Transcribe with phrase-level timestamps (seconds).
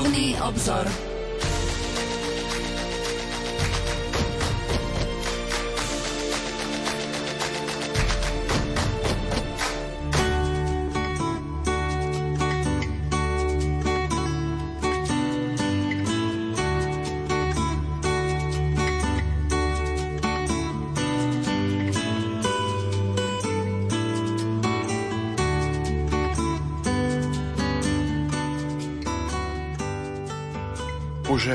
[0.00, 1.09] Duchovný obzor.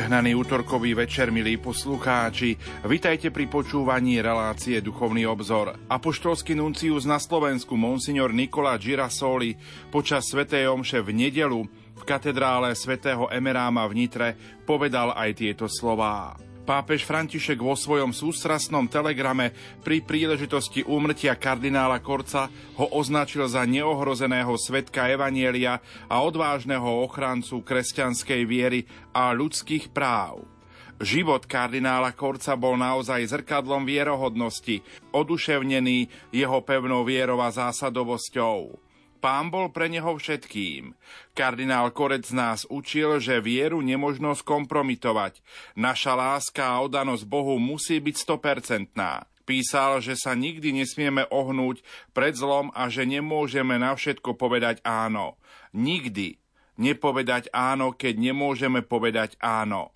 [0.05, 2.54] Požehnaný útorkový večer, milí poslucháči.
[2.86, 5.73] Vitajte pri počúvaní relácie Duchovný obzor.
[5.90, 9.58] Apoštolský nuncius na Slovensku, monsignor Nikola Girasoli,
[9.90, 11.66] počas svätej Omše v nedelu
[11.98, 14.27] v katedrále svätého Emeráma v Nitre
[14.62, 16.38] povedal aj tieto slová.
[16.66, 19.54] Pápež František vo svojom sústrasnom telegrame
[19.86, 22.50] pri príležitosti úmrtia kardinála Korca
[22.82, 25.77] ho označil za neohrozeného svetka Evanielia
[26.10, 30.49] a odvážneho ochrancu kresťanskej viery a ľudských práv.
[30.98, 34.82] Život kardinála Korca bol naozaj zrkadlom vierohodnosti,
[35.13, 38.85] oduševnený jeho pevnou vierou a zásadovosťou.
[39.24, 40.94] Pán bol pre neho všetkým.
[41.34, 45.41] Kardinál Korec nás učil, že vieru nemožno skompromitovať.
[45.74, 49.26] Naša láska a odanosť Bohu musí byť stopercentná.
[49.46, 51.86] Písal, že sa nikdy nesmieme ohnúť
[52.18, 55.38] pred zlom a že nemôžeme na všetko povedať áno.
[55.74, 56.41] Nikdy
[56.82, 59.93] nepovedať áno, keď nemôžeme povedať áno.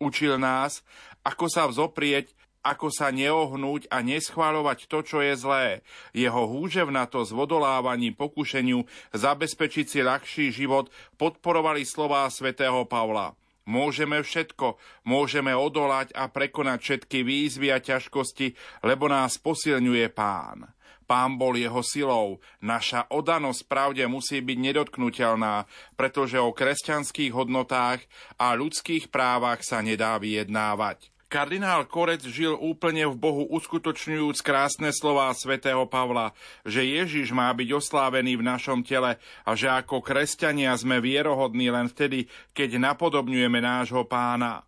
[0.00, 0.84] Učil nás,
[1.24, 5.66] ako sa vzoprieť ako sa neohnúť a neschváľovať to, čo je zlé.
[6.12, 8.84] Jeho húževnatosť v odolávaní pokušeniu
[9.16, 13.32] zabezpečiť si ľahší život podporovali slová svätého Pavla.
[13.68, 20.74] Môžeme všetko, môžeme odolať a prekonať všetky výzvy a ťažkosti, lebo nás posilňuje Pán.
[21.10, 22.38] Pán bol jeho silou.
[22.62, 25.66] Naša odanosť pravde musí byť nedotknutelná,
[25.98, 28.06] pretože o kresťanských hodnotách
[28.38, 31.09] a ľudských právach sa nedá vyjednávať.
[31.30, 36.34] Kardinál Korec žil úplne v Bohu, uskutočňujúc krásne slová svätého Pavla,
[36.66, 39.14] že Ježiš má byť oslávený v našom tele
[39.46, 44.66] a že ako kresťania sme vierohodní len vtedy, keď napodobňujeme nášho pána.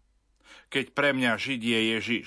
[0.70, 2.26] Keď pre mňa Žid je Ježiš.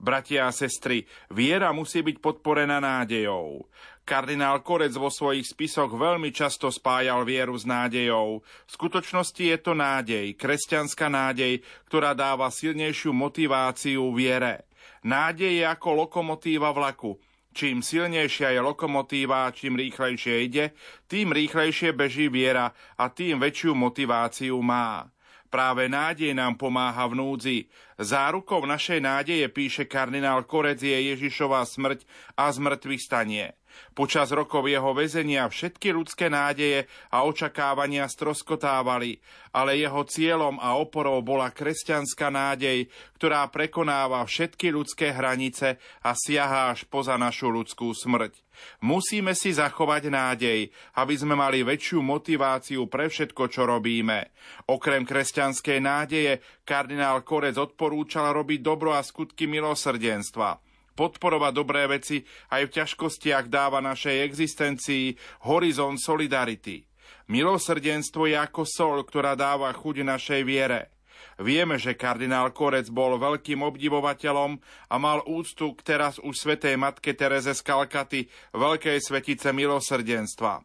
[0.00, 3.68] Bratia a sestry, viera musí byť podporená nádejou.
[4.06, 8.38] Kardinál Korec vo svojich spisoch veľmi často spájal vieru s nádejou.
[8.38, 11.58] V skutočnosti je to nádej, kresťanská nádej,
[11.90, 14.70] ktorá dáva silnejšiu motiváciu viere.
[15.02, 17.18] Nádej je ako lokomotíva vlaku.
[17.50, 20.64] Čím silnejšia je lokomotíva, čím rýchlejšie ide,
[21.10, 25.10] tým rýchlejšie beží viera a tým väčšiu motiváciu má.
[25.50, 27.58] Práve nádej nám pomáha v núdzi.
[27.98, 32.06] Zárukou našej nádeje, píše kardinál Korec, je Ježišová smrť
[32.36, 33.56] a zmrtvých stanie.
[33.96, 39.16] Počas rokov jeho väzenia všetky ľudské nádeje a očakávania stroskotávali,
[39.56, 46.76] ale jeho cieľom a oporou bola kresťanská nádej, ktorá prekonáva všetky ľudské hranice a siaha
[46.76, 48.44] až poza našu ľudskú smrť.
[48.84, 54.32] Musíme si zachovať nádej, aby sme mali väčšiu motiváciu pre všetko, čo robíme.
[54.68, 56.32] Okrem kresťanskej nádeje
[56.64, 60.65] kardinál Korec odporúčal robiť dobro a skutky milosrdenstva
[60.96, 65.14] podporovať dobré veci aj v ťažkostiach dáva našej existencii
[65.44, 66.88] horizont solidarity.
[67.28, 70.96] Milosrdenstvo je ako sol, ktorá dáva chuť našej viere.
[71.36, 74.56] Vieme, že kardinál Korec bol veľkým obdivovateľom
[74.88, 78.20] a mal úctu k teraz už svetej matke Tereze z Kalkaty,
[78.56, 80.64] veľkej svetice milosrdenstva.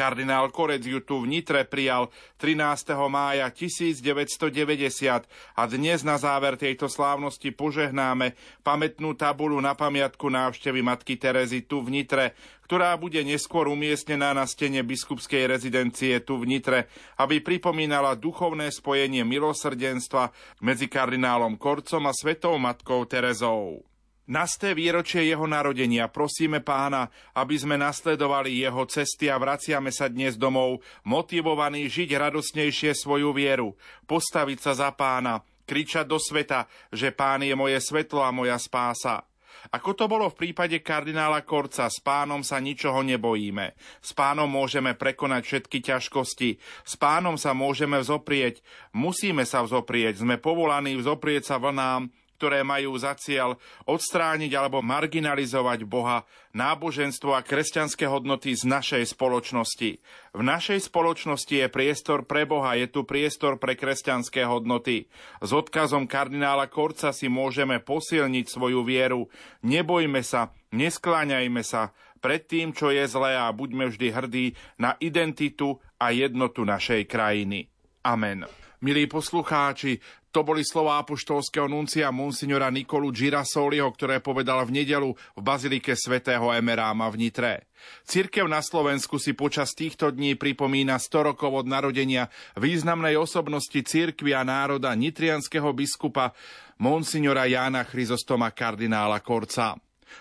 [0.00, 2.08] Kardinál Korec ju tu v Nitre prijal
[2.40, 2.96] 13.
[3.12, 8.32] mája 1990 a dnes na záver tejto slávnosti požehnáme
[8.64, 12.32] pamätnú tabulu na pamiatku návštevy matky Terezy tu v Nitre,
[12.64, 16.88] ktorá bude neskôr umiestnená na stene biskupskej rezidencie tu v Nitre,
[17.20, 20.32] aby pripomínala duchovné spojenie milosrdenstva
[20.64, 23.89] medzi kardinálom Korcom a svetou matkou Terezou.
[24.30, 30.06] Na sté výročie jeho narodenia prosíme pána, aby sme nasledovali jeho cesty a vraciame sa
[30.06, 33.74] dnes domov, motivovaní žiť radosnejšie svoju vieru,
[34.06, 39.26] postaviť sa za pána, kričať do sveta, že pán je moje svetlo a moja spása.
[39.74, 43.74] Ako to bolo v prípade kardinála Korca, s pánom sa ničoho nebojíme.
[43.98, 46.50] S pánom môžeme prekonať všetky ťažkosti.
[46.86, 48.62] S pánom sa môžeme vzoprieť.
[48.94, 50.22] Musíme sa vzoprieť.
[50.22, 52.08] Sme povolaní vzoprieť sa vlnám,
[52.40, 56.24] ktoré majú za cieľ odstrániť alebo marginalizovať Boha,
[56.56, 60.00] náboženstvo a kresťanské hodnoty z našej spoločnosti.
[60.32, 65.12] V našej spoločnosti je priestor pre Boha, je tu priestor pre kresťanské hodnoty.
[65.44, 69.28] S odkazom kardinála Korca si môžeme posilniť svoju vieru.
[69.60, 71.92] Nebojme sa, neskláňajme sa
[72.24, 74.46] pred tým, čo je zlé a buďme vždy hrdí
[74.80, 77.68] na identitu a jednotu našej krajiny.
[78.00, 78.59] Amen.
[78.80, 80.00] Milí poslucháči,
[80.32, 86.48] to boli slová apoštolského nuncia monsignora Nikolu Girasoliho, ktoré povedal v nedelu v bazilike svätého
[86.48, 87.68] Emeráma v Nitre.
[88.08, 94.32] Cirkev na Slovensku si počas týchto dní pripomína 100 rokov od narodenia významnej osobnosti cirkvi
[94.32, 96.32] a národa nitrianského biskupa
[96.80, 99.76] monsignora Jána Chryzostoma kardinála Korca.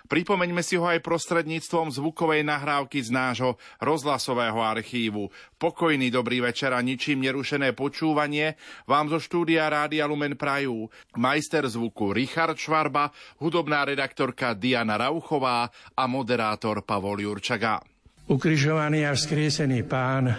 [0.07, 5.29] Pripomeňme si ho aj prostredníctvom zvukovej nahrávky z nášho rozhlasového archívu.
[5.59, 8.55] Pokojný dobrý večer a ničím nerušené počúvanie
[8.87, 10.87] vám zo štúdia Rádia Lumen Prajú.
[11.19, 13.11] Majster zvuku Richard Švarba,
[13.43, 17.83] hudobná redaktorka Diana Rauchová a moderátor Pavol Jurčaga.
[18.29, 20.29] Ukrižovaný a vzkriesený pán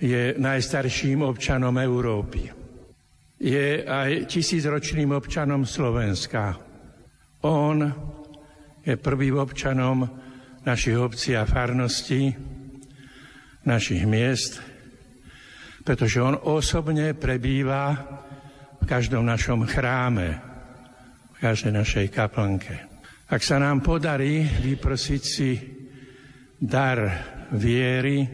[0.00, 2.52] je najstarším občanom Európy.
[3.40, 6.69] Je aj tisícročným občanom Slovenska
[7.44, 7.76] on
[8.84, 10.04] je prvým občanom
[10.64, 12.32] našich obcí a farností,
[13.64, 14.60] našich miest,
[15.84, 17.96] pretože on osobne prebýva
[18.80, 20.28] v každom našom chráme,
[21.36, 22.76] v každej našej kaplnke.
[23.30, 25.50] Ak sa nám podarí vyprosiť si
[26.60, 26.98] dar
[27.56, 28.26] viery,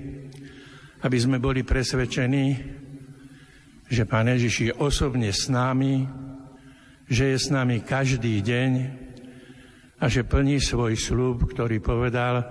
[1.07, 2.47] aby sme boli presvedčení,
[3.87, 6.26] že Pán Ježiš je osobne s nami,
[7.07, 8.73] že je s nami každý deň
[10.03, 12.45] a že plní svoj slúb, ktorý povedal,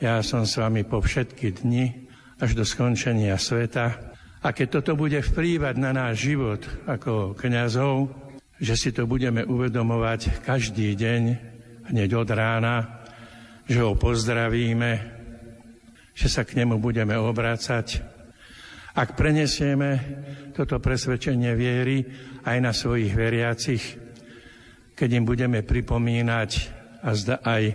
[0.00, 2.08] ja som s vami po všetky dni
[2.40, 4.14] až do skončenia sveta.
[4.44, 8.12] A keď toto bude vplývať na náš život ako kňazov,
[8.56, 11.22] že si to budeme uvedomovať každý deň,
[11.92, 13.04] hneď od rána,
[13.66, 15.16] že ho pozdravíme,
[16.16, 18.00] že sa k nemu budeme obrácať.
[18.96, 20.00] Ak prenesieme
[20.56, 22.00] toto presvedčenie viery
[22.46, 23.84] aj na svojich veriacich,
[24.94, 26.50] keď im budeme pripomínať
[27.02, 27.74] a zda aj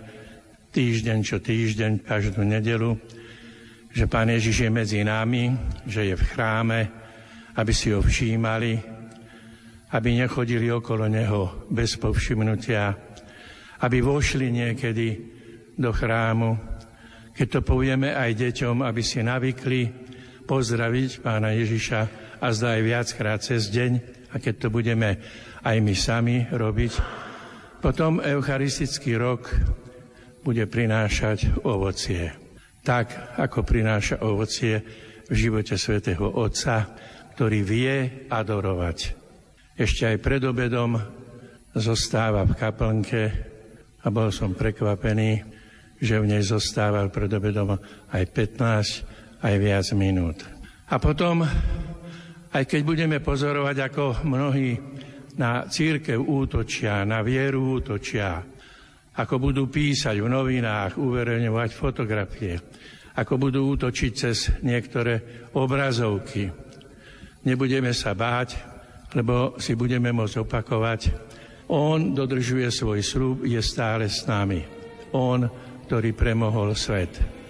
[0.72, 2.96] týždeň čo týždeň, každú nedelu,
[3.92, 5.52] že Pán Ježiš je medzi nami,
[5.84, 6.80] že je v chráme,
[7.60, 8.80] aby si ho všímali,
[9.92, 12.96] aby nechodili okolo Neho bez povšimnutia,
[13.84, 15.08] aby vošli niekedy
[15.76, 16.56] do chrámu,
[17.36, 19.82] keď to povieme aj deťom, aby si navykli
[20.48, 22.00] pozdraviť Pána Ježiša
[22.40, 25.20] a zdá aj viackrát cez deň, a keď to budeme
[25.62, 26.92] aj my sami robiť,
[27.84, 29.52] potom eucharistický rok
[30.42, 32.32] bude prinášať ovocie.
[32.82, 34.82] Tak, ako prináša ovocie
[35.30, 36.90] v živote svätého Otca,
[37.38, 39.14] ktorý vie adorovať.
[39.78, 40.98] Ešte aj pred obedom
[41.72, 43.22] zostáva v kaplnke
[44.02, 45.42] a bol som prekvapený,
[46.02, 47.78] že v nej zostával pred obedom
[48.10, 50.42] aj 15, aj viac minút.
[50.90, 51.46] A potom
[52.52, 54.76] aj keď budeme pozorovať, ako mnohí
[55.40, 58.44] na církev útočia, na vieru útočia,
[59.16, 62.54] ako budú písať v novinách, uverejňovať fotografie,
[63.16, 66.48] ako budú útočiť cez niektoré obrazovky.
[67.48, 68.56] Nebudeme sa báť,
[69.16, 71.00] lebo si budeme môcť opakovať,
[71.72, 74.60] on dodržuje svoj slúb, je stále s nami.
[75.16, 75.40] On,
[75.88, 77.41] ktorý premohol svet.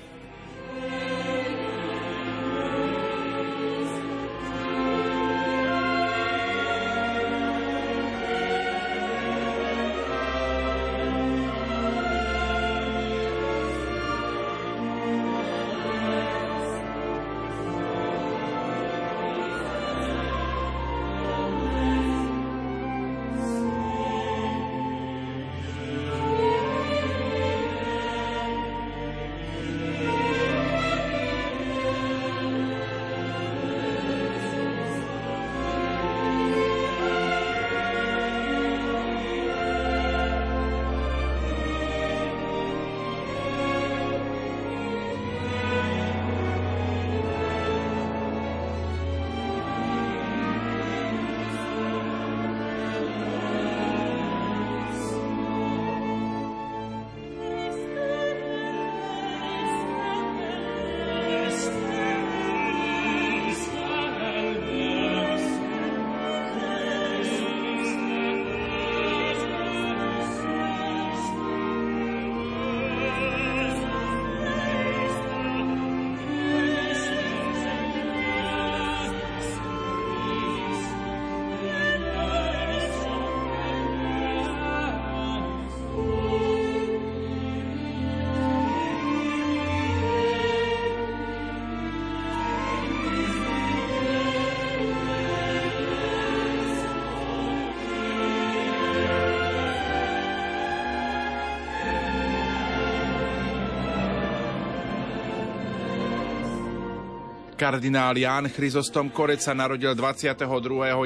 [107.63, 110.51] Kardinál Ján Chryzostom Korec sa narodil 22.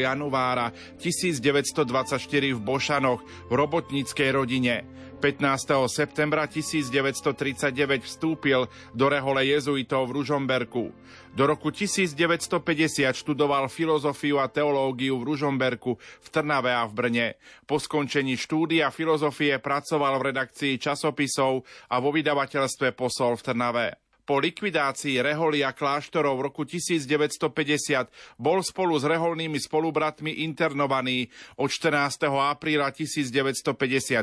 [0.01, 2.17] januára 1924
[2.57, 4.89] v Bošanoch v robotníckej rodine.
[5.21, 5.53] 15.
[5.85, 10.97] septembra 1939 vstúpil do rehole jezuitov v Ružomberku.
[11.37, 12.57] Do roku 1950
[13.05, 17.29] študoval filozofiu a teológiu v Ružomberku, v Trnave a v Brne.
[17.69, 24.06] Po skončení štúdia filozofie pracoval v redakcii časopisov a vo vydavateľstve Posol v Trnave.
[24.27, 28.11] Po likvidácii reholí a kláštorov v roku 1950
[28.43, 32.27] bol spolu s reholnými spolubratmi internovaný od 14.
[32.27, 33.71] apríla 1950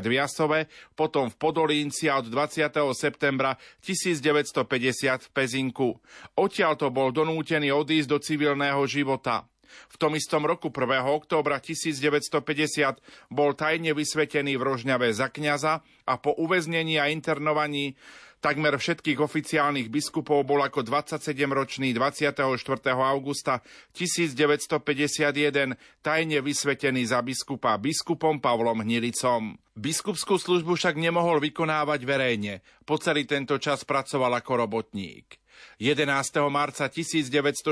[0.04, 0.58] v Jasove,
[0.92, 2.68] potom v Podolínci a od 20.
[2.92, 5.96] septembra 1950 v Pezinku.
[6.36, 9.48] Odtiaľ to bol donútený odísť do civilného života.
[9.90, 11.02] V tom istom roku 1.
[11.02, 17.96] októbra 1950 bol tajne vysvetený v Rožňave za kňaza a po uväznení a internovaní
[18.44, 22.44] Takmer všetkých oficiálnych biskupov bol ako 27-ročný 24.
[22.92, 23.64] augusta
[23.96, 25.72] 1951
[26.04, 29.56] tajne vysvetený za biskupa biskupom Pavlom Hnilicom.
[29.72, 32.60] Biskupskú službu však nemohol vykonávať verejne.
[32.84, 35.40] Po celý tento čas pracoval ako robotník.
[35.78, 36.06] 11.
[36.48, 37.64] marca 1960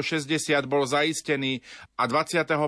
[0.67, 1.63] bol zaistený
[1.95, 2.59] a 21.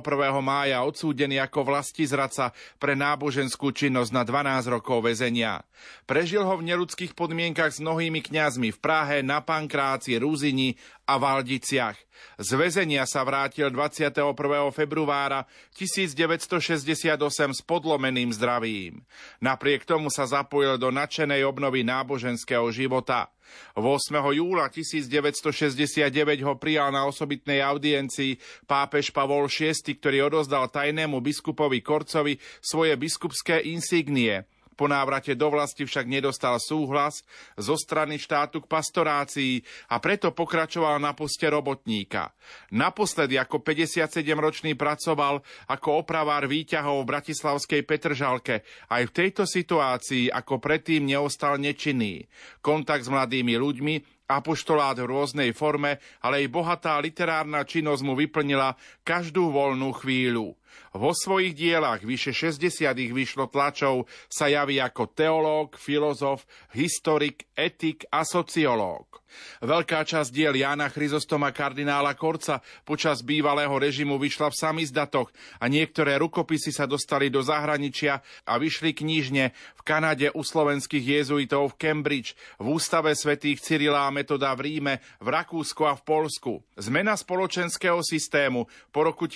[0.40, 1.66] mája odsúdený ako
[2.06, 5.66] zraca pre náboženskú činnosť na 12 rokov väzenia.
[6.06, 11.96] Prežil ho v neludských podmienkach s mnohými kňazmi v Prahe, na Pankráci, Rúzini a Valdiciach.
[12.38, 14.32] Z väzenia sa vrátil 21.
[14.72, 15.44] februára
[15.76, 17.18] 1968
[17.52, 19.02] s podlomeným zdravím.
[19.42, 23.28] Napriek tomu sa zapojil do nadšenej obnovy náboženského života.
[23.76, 24.10] 8.
[24.34, 32.38] júla 1969 ho prijal na osobitnej audiencii pápež Pavol VI, ktorý odozdal tajnému biskupovi Korcovi
[32.62, 34.42] svoje biskupské insígnie–
[34.74, 37.22] po návrate do vlasti však nedostal súhlas
[37.54, 42.34] zo strany štátu k pastorácii a preto pokračoval na poste robotníka.
[42.74, 45.40] Naposledy ako 57-ročný pracoval
[45.70, 48.66] ako opravár výťahov v Bratislavskej Petržalke.
[48.90, 52.26] Aj v tejto situácii ako predtým neostal nečinný.
[52.60, 58.72] Kontakt s mladými ľuďmi apoštolát v rôznej forme, ale aj bohatá literárna činnosť mu vyplnila
[59.04, 60.56] každú voľnú chvíľu.
[60.94, 68.06] Vo svojich dielach, vyše 60 ich vyšlo tlačov, sa javí ako teológ, filozof, historik, etik
[68.14, 69.24] a sociológ.
[69.62, 75.28] Veľká časť diel Jána Chryzostoma kardinála Korca počas bývalého režimu vyšla v samizdatoch
[75.58, 81.74] a niektoré rukopisy sa dostali do zahraničia a vyšli knižne v Kanade u slovenských jezuitov
[81.74, 86.52] v Cambridge, v Ústave svätých Cyrila a Metoda v Ríme, v Rakúsku a v Polsku.
[86.78, 89.26] Zmena spoločenského systému po roku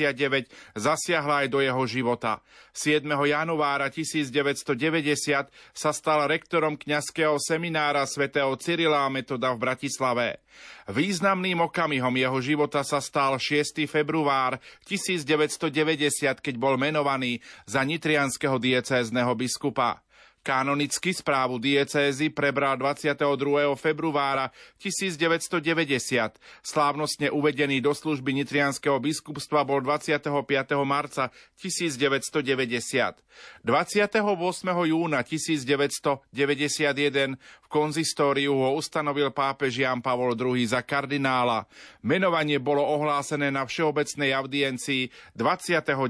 [0.00, 2.40] 1989 zasiahla aj do jeho života.
[2.72, 3.04] 7.
[3.04, 10.40] januára 1990 sa stal rektorom kňazského seminára svätého Cyrila a Metoda v Bratislave.
[10.88, 13.84] Významným okamihom jeho života sa stal 6.
[13.84, 14.56] február
[14.88, 20.00] 1990, keď bol menovaný za nitrianského diecézneho biskupa.
[20.40, 23.76] Kanonicky správu diecézy prebral 22.
[23.76, 24.48] februára
[24.80, 26.40] 1990.
[26.64, 30.32] Slávnostne uvedený do služby Nitrianského biskupstva bol 25.
[30.88, 31.28] marca
[31.60, 33.20] 1990.
[33.68, 34.16] 28.
[34.88, 41.68] júna 1991 v konzistóriu ho ustanovil pápež Jan Pavol II za kardinála.
[42.00, 46.00] Menovanie bolo ohlásené na všeobecnej audiencii 29.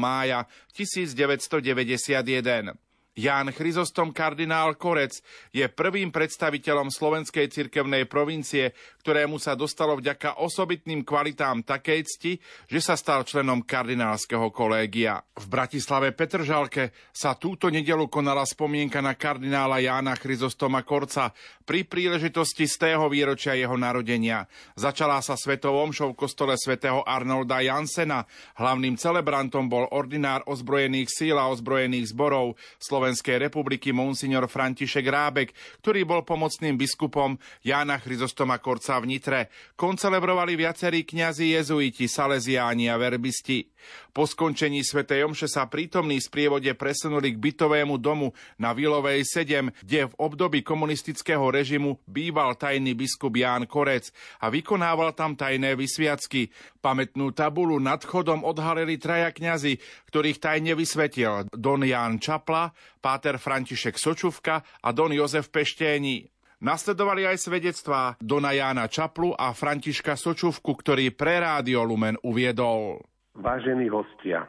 [0.00, 2.72] mája 1991.
[3.18, 5.18] Ján Chryzostom kardinál Korec
[5.50, 8.70] je prvým predstaviteľom slovenskej cirkevnej provincie,
[9.02, 12.32] ktorému sa dostalo vďaka osobitným kvalitám takej cti,
[12.70, 15.18] že sa stal členom kardinálskeho kolégia.
[15.34, 21.34] V Bratislave Petržalke sa túto nedelu konala spomienka na kardinála Jána Chryzostoma Korca
[21.66, 24.46] pri príležitosti z tého výročia jeho narodenia.
[24.78, 28.22] Začala sa svetou omšou v kostole svätého Arnolda Jansena.
[28.54, 32.54] Hlavným celebrantom bol ordinár ozbrojených síl a ozbrojených zborov
[33.00, 39.48] Slovenskej republiky monsignor František Rábek, ktorý bol pomocným biskupom Jána Chryzostoma Korca v Nitre.
[39.72, 43.72] Koncelebrovali viacerí kňazi jezuiti, saleziáni a verbisti.
[44.12, 50.12] Po skončení svätej Omše sa prítomní sprievode presunuli k bytovému domu na Vilovej 7, kde
[50.12, 54.12] v období komunistického režimu býval tajný biskup Ján Korec
[54.44, 56.52] a vykonával tam tajné vysviacky.
[56.84, 59.80] Pamätnú tabulu nad chodom odhalili traja kňazi,
[60.12, 66.28] ktorých tajne vysvetil Don Ján Čapla, páter František Sočuvka a Don Jozef Pešténi.
[66.60, 73.00] Nasledovali aj svedectvá Dona Jána Čaplu a Františka Sočuvku, ktorý pre Rádio Lumen uviedol.
[73.32, 74.44] Vážení hostia,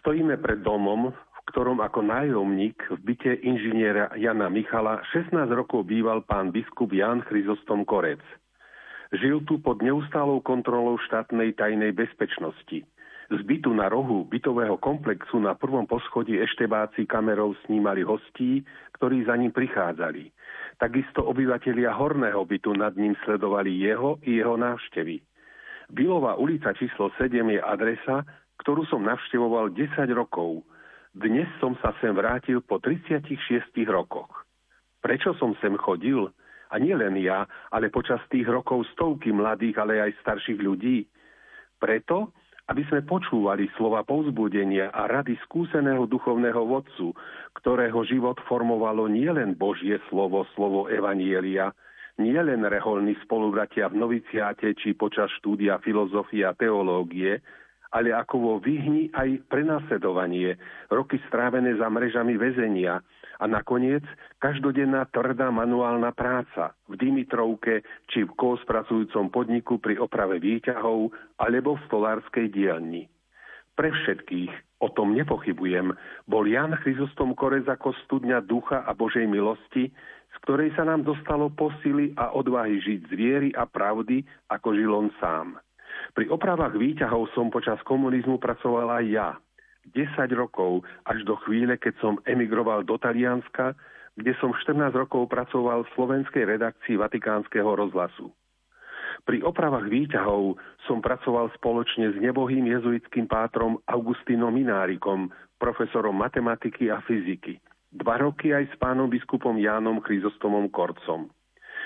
[0.00, 6.24] stojíme pred domom, v ktorom ako nájomník v byte inžiniera Jana Michala 16 rokov býval
[6.24, 8.24] pán biskup Jan Chryzostom Korec.
[9.12, 12.88] Žil tu pod neustálou kontrolou štátnej tajnej bezpečnosti.
[13.34, 18.62] Z bytu na rohu bytového komplexu na prvom poschodí eštebáci kamerou snímali hostí,
[18.94, 20.30] ktorí za ním prichádzali.
[20.78, 25.18] Takisto obyvatelia horného bytu nad ním sledovali jeho i jeho návštevy.
[25.90, 28.22] Bilová ulica číslo 7 je adresa,
[28.62, 30.62] ktorú som navštevoval 10 rokov.
[31.10, 33.26] Dnes som sa sem vrátil po 36
[33.90, 34.46] rokoch.
[35.02, 36.30] Prečo som sem chodil?
[36.70, 41.06] A nie len ja, ale počas tých rokov stovky mladých, ale aj starších ľudí.
[41.82, 42.30] Preto,
[42.64, 47.12] aby sme počúvali slova povzbudenia a rady skúseného duchovného vodcu,
[47.60, 51.76] ktorého život formovalo nielen Božie slovo, slovo Evanielia,
[52.16, 57.42] nielen reholní spolubratia v noviciáte či počas štúdia filozofie a teológie,
[57.94, 60.58] ale ako vo vyhni aj prenasledovanie,
[60.90, 62.98] roky strávené za mrežami väzenia,
[63.40, 64.04] a nakoniec
[64.38, 71.10] každodenná tvrdá manuálna práca v Dimitrovke či v kospracujúcom podniku pri oprave výťahov
[71.40, 73.10] alebo v stolárskej dielni.
[73.74, 75.90] Pre všetkých, o tom nepochybujem,
[76.30, 79.90] bol Jan Chryzostom Korez ako studňa ducha a Božej milosti,
[80.30, 84.94] z ktorej sa nám dostalo posily a odvahy žiť z viery a pravdy, ako žil
[84.94, 85.58] on sám.
[86.14, 89.28] Pri opravách výťahov som počas komunizmu pracoval aj ja–
[89.92, 93.76] 10 rokov až do chvíle, keď som emigroval do Talianska,
[94.16, 98.30] kde som 14 rokov pracoval v slovenskej redakcii Vatikánskeho rozhlasu.
[99.24, 106.98] Pri opravách výťahov som pracoval spoločne s nebohým jezuitským pátrom Augustínom Minárikom, profesorom matematiky a
[107.04, 107.62] fyziky.
[107.94, 111.30] Dva roky aj s pánom biskupom Jánom Chryzostomom Korcom.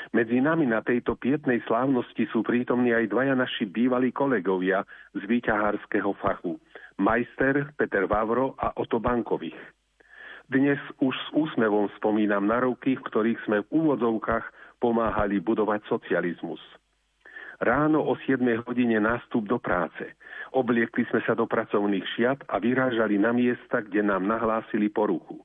[0.09, 6.17] Medzi nami na tejto pietnej slávnosti sú prítomní aj dvaja naši bývalí kolegovia z výťahárskeho
[6.17, 6.57] fachu–
[6.99, 9.59] majster Peter Vavro a Oto Bankových.
[10.51, 14.45] Dnes už s úsmevom spomínam na roky, v ktorých sme v úvodzovkách
[14.83, 16.59] pomáhali budovať socializmus.
[17.63, 20.11] Ráno o 7 hodine nástup do práce.
[20.55, 25.43] Obliekli sme sa do pracovných šiat a vyrážali na miesta, kde nám nahlásili poruchu.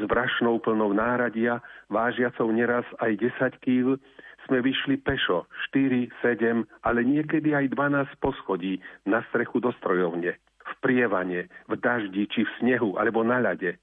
[0.00, 1.60] S brašnou plnou náradia,
[1.92, 4.00] vážiacou neraz aj 10 kýl,
[4.48, 10.36] sme vyšli pešo 4, 7, ale niekedy aj 12 poschodí na strechu do strojovne
[10.82, 13.78] v prievane, v daždi či v snehu alebo na ľade.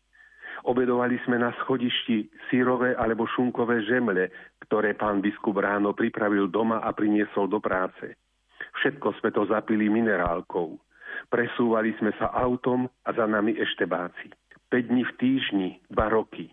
[0.68, 4.28] Obedovali sme na schodišti sírové alebo šunkové žemle,
[4.68, 8.20] ktoré pán biskup ráno pripravil doma a priniesol do práce.
[8.84, 10.76] Všetko sme to zapili minerálkou.
[11.32, 14.36] Presúvali sme sa autom a za nami eštebáci.
[14.70, 16.52] 5 dní v týždni, dva roky.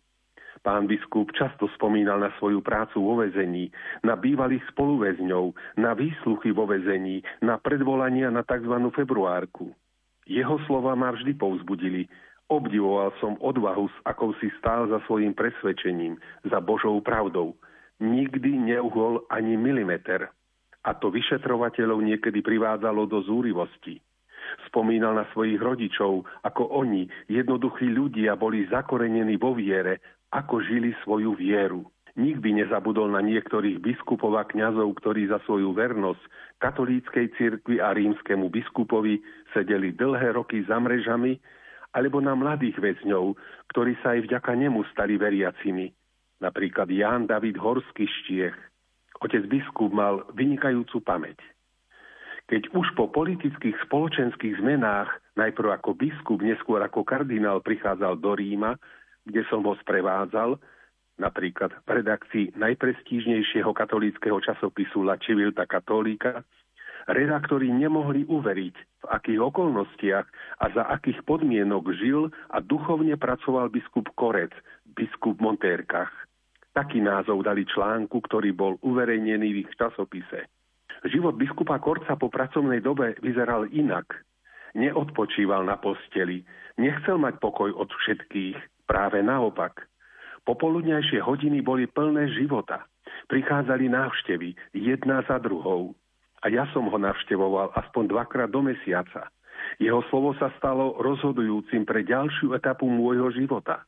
[0.65, 3.71] Pán biskup často spomínal na svoju prácu vo vezení,
[4.03, 8.75] na bývalých spoluväzňov, na výsluchy vo vezení, na predvolania na tzv.
[8.91, 9.71] februárku.
[10.27, 12.11] Jeho slova ma vždy povzbudili.
[12.51, 17.55] Obdivoval som odvahu, s akou si stál za svojim presvedčením, za Božou pravdou.
[18.03, 20.31] Nikdy neuhol ani milimeter.
[20.87, 23.99] A to vyšetrovateľov niekedy privádzalo do zúrivosti.
[24.71, 29.99] Spomínal na svojich rodičov, ako oni, jednoduchí ľudia, boli zakorenení vo viere,
[30.31, 31.83] ako žili svoju vieru.
[32.17, 36.25] Nikdy nezabudol na niektorých biskupov a kňazov, ktorí za svoju vernosť
[36.65, 39.21] katolíckej cirkvi a rímskému biskupovi
[39.53, 41.37] sedeli dlhé roky za mrežami,
[41.93, 43.37] alebo na mladých väzňov,
[43.69, 45.93] ktorí sa aj vďaka nemu stali veriacimi.
[46.41, 48.57] Napríklad Ján David Horský Štiech.
[49.21, 51.41] Otec biskup mal vynikajúcu pamäť.
[52.47, 58.79] Keď už po politických spoločenských zmenách, najprv ako biskup, neskôr ako kardinál prichádzal do Ríma,
[59.27, 60.61] kde som ho sprevádzal,
[61.17, 66.45] napríklad v redakcii najprestížnejšieho katolíckého časopisu La Civilta Católica,
[67.09, 70.27] redaktori nemohli uveriť, v akých okolnostiach
[70.61, 74.53] a za akých podmienok žil a duchovne pracoval biskup Korec,
[74.85, 76.13] biskup v Montérkach.
[76.77, 80.53] Taký názov dali článku, ktorý bol uverejnený v ich časopise.
[81.09, 84.21] Život biskupa Korca po pracovnej dobe vyzeral inak.
[84.77, 86.45] Neodpočíval na posteli,
[86.77, 89.81] nechcel mať pokoj od všetkých, práve naopak–
[90.47, 92.87] Popoludňajšie hodiny boli plné života.
[93.27, 95.99] Prichádzali návštevy, jedna za druhou.
[96.41, 99.27] A ja som ho navštevoval aspoň dvakrát do mesiaca.
[99.83, 103.83] Jeho slovo sa stalo rozhodujúcim pre ďalšiu etapu môjho života.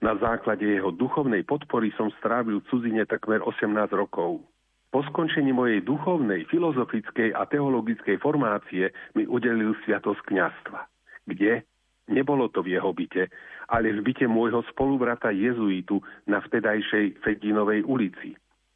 [0.00, 4.40] Na základe jeho duchovnej podpory som strávil cudzine takmer 18 rokov.
[4.88, 10.80] Po skončení mojej duchovnej, filozofickej a teologickej formácie mi udelil sviatosť kňastva.
[11.28, 11.67] Kde?
[12.08, 13.28] Nebolo to v jeho byte,
[13.68, 18.32] ale v byte môjho spolubrata jezuitu na vtedajšej Fedinovej ulici.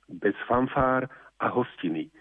[0.08, 1.08] Bez fanfár
[1.40, 2.12] a hostiny.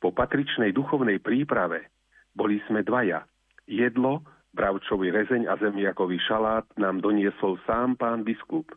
[0.00, 1.88] Po patričnej duchovnej príprave
[2.36, 3.24] boli sme dvaja.
[3.64, 8.68] Jedlo, bravčový rezeň a zemiakový šalát nám doniesol sám pán biskup.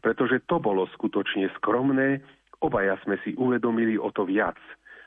[0.00, 2.20] Pretože to bolo skutočne skromné,
[2.60, 4.56] obaja sme si uvedomili o to viac.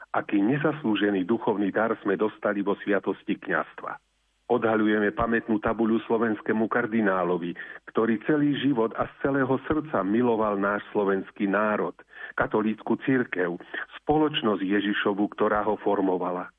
[0.09, 4.08] aký nezaslúžený duchovný dar sme dostali vo sviatosti kňastva.
[4.49, 7.53] Odhaľujeme pamätnú tabuľu slovenskému kardinálovi,
[7.93, 11.93] ktorý celý život a z celého srdca miloval náš slovenský národ,
[12.33, 13.61] katolícku církev,
[14.01, 16.49] spoločnosť Ježišovu, ktorá ho formovala.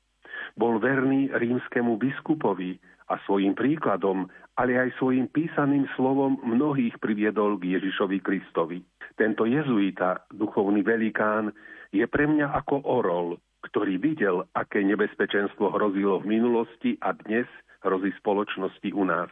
[0.55, 2.79] Bol verný rímskemu biskupovi
[3.11, 8.79] a svojim príkladom, ale aj svojim písaným slovom mnohých priviedol k Ježišovi Kristovi.
[9.19, 11.51] Tento jezuita, duchovný velikán,
[11.91, 17.45] je pre mňa ako orol, ktorý videl, aké nebezpečenstvo hrozilo v minulosti a dnes–
[17.81, 19.29] hrozí spoločnosti u nás.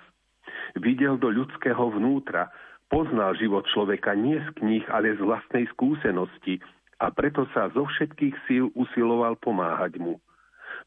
[0.78, 2.50] Videl do ľudského vnútra,
[2.90, 6.58] poznal život človeka nie z kníh, ale z vlastnej skúsenosti
[7.00, 10.20] a preto sa zo všetkých síl usiloval pomáhať mu.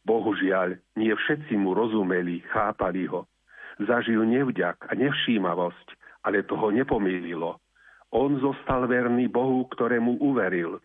[0.03, 3.31] Bohužiaľ, nie všetci mu rozumeli, chápali ho.
[3.81, 5.89] Zažil nevďak a nevšímavosť,
[6.27, 7.57] ale toho nepomýlilo.
[8.13, 10.83] On zostal verný Bohu, ktorému uveril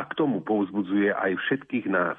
[0.00, 2.16] a k tomu povzbudzuje aj všetkých nás.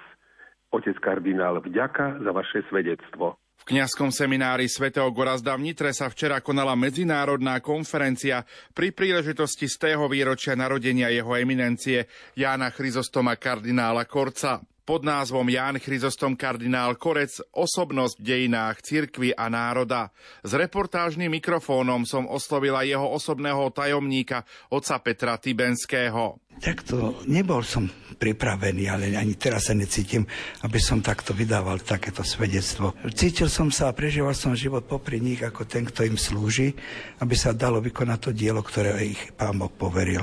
[0.69, 3.41] Otec kardinál, vďaka za vaše svedectvo.
[3.61, 8.41] V kňazskom seminári svätého Gorazda v Nitre sa včera konala medzinárodná konferencia
[8.73, 15.77] pri príležitosti z tého výročia narodenia jeho eminencie Jána Chryzostoma kardinála Korca pod názvom Ján
[15.77, 20.09] Chryzostom kardinál Korec Osobnosť v dejinách cirkvy a národa.
[20.41, 24.41] S reportážnym mikrofónom som oslovila jeho osobného tajomníka,
[24.73, 26.41] oca Petra Tibenského.
[26.61, 27.89] Takto nebol som
[28.21, 30.29] pripravený, ale ani teraz sa necítim,
[30.61, 32.93] aby som takto vydával takéto svedectvo.
[33.17, 36.77] Cítil som sa a prežíval som život popri nich ako ten, kto im slúži,
[37.17, 40.21] aby sa dalo vykonať to dielo, ktoré ich pán Boh poveril.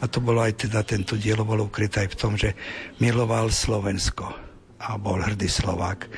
[0.00, 2.56] A to bolo aj teda, tento dielo bolo ukryté aj v tom, že
[2.96, 6.08] miloval Slovensko a bol hrdý Slovák.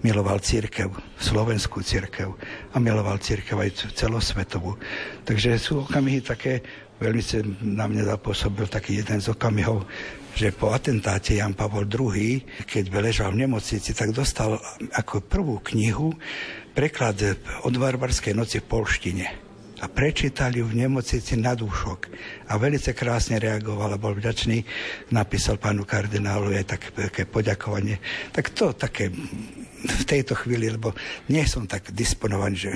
[0.00, 0.88] Miloval církev,
[1.20, 2.32] slovenskú církev
[2.72, 4.80] a miloval církev aj celosvetovú.
[5.28, 6.64] Takže sú okamihy také,
[6.98, 7.22] veľmi
[7.74, 9.86] na mňa zapôsobil taký jeden z okamihov,
[10.34, 14.58] že po atentáte Jan Pavol II, keď ležal v nemocnici, tak dostal
[14.94, 16.14] ako prvú knihu
[16.74, 19.44] preklad od Varvarskej noci v polštine
[19.84, 22.08] a prečítali ju v nemocnici na dušok.
[22.48, 24.64] A velice krásne reagoval a bol vďačný.
[25.12, 26.80] Napísal pánu kardinálu aj
[27.10, 28.00] také poďakovanie.
[28.32, 29.12] Tak to také
[29.84, 30.96] v tejto chvíli, lebo
[31.28, 32.70] nie som tak disponovaný, že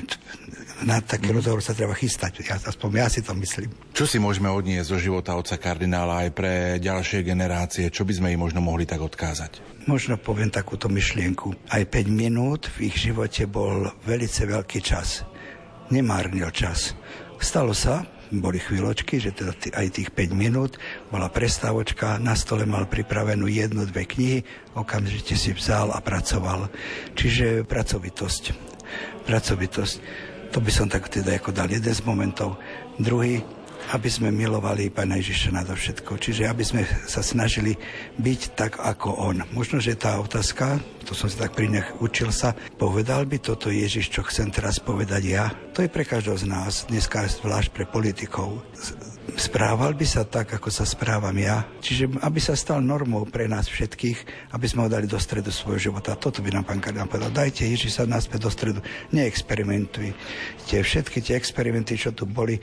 [0.84, 2.44] na taký rozhovor sa treba chystať.
[2.44, 3.72] Ja, aspoň ja si to myslím.
[3.94, 7.90] Čo si môžeme odniesť zo života otca kardinála aj pre ďalšie generácie?
[7.90, 9.84] Čo by sme im možno mohli tak odkázať?
[9.88, 11.72] Možno poviem takúto myšlienku.
[11.72, 15.24] Aj 5 minút v ich živote bol velice veľký čas
[15.90, 16.92] nemárnil čas.
[17.40, 20.76] Stalo sa, boli chvíľočky, že teda aj tých 5 minút
[21.08, 24.44] bola prestávočka, na stole mal pripravenú jednu, dve knihy,
[24.76, 26.68] okamžite si vzal a pracoval.
[27.16, 28.42] Čiže pracovitosť.
[29.24, 29.96] Pracovitosť.
[30.52, 32.56] To by som tak teda ako dal jeden z momentov.
[32.96, 33.44] Druhý,
[33.88, 36.20] aby sme milovali Pána Ježiša nadovšetko.
[36.20, 37.76] Čiže aby sme sa snažili
[38.20, 39.36] byť tak ako On.
[39.56, 40.76] Možno, že tá otázka,
[41.08, 44.76] to som si tak pri nech učil sa, povedal by toto Ježiš, čo chcem teraz
[44.76, 45.48] povedať ja?
[45.72, 48.60] To je pre každého z nás, dneska zvlášť pre politikov.
[49.38, 51.62] Správal by sa tak, ako sa správam ja.
[51.84, 55.92] Čiže aby sa stal normou pre nás všetkých, aby sme ho dali do stredu svojho
[55.92, 56.16] života.
[56.16, 57.30] Toto by nám pán kardinál povedal.
[57.30, 58.80] Dajte Ježiš sa naspäť do stredu.
[59.12, 60.16] Neexperimentuj.
[60.66, 62.56] Tie všetky tie experimenty, čo tu boli,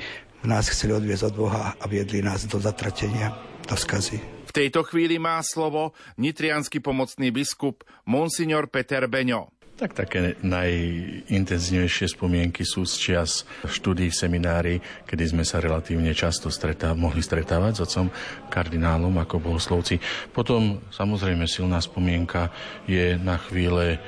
[0.46, 3.34] nás chceli odviezť od Boha a viedli nás do zatratenia,
[3.66, 4.22] do skazy.
[4.22, 9.52] V tejto chvíli má slovo nitrianský pomocný biskup Monsignor Peter Beňo.
[9.76, 16.48] Tak také najintenzívnejšie spomienky sú z čias štúdií v seminári, kedy sme sa relatívne často
[16.48, 18.08] stretá, mohli stretávať s otcom
[18.48, 20.00] kardinálom ako bohoslovci.
[20.32, 22.56] Potom samozrejme silná spomienka
[22.88, 24.00] je na chvíle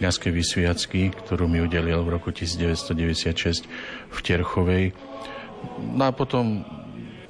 [0.00, 3.68] kniazkej vysviacky, ktorú mi udelil v roku 1996
[4.08, 4.96] v Terchovej
[5.80, 6.64] No a potom,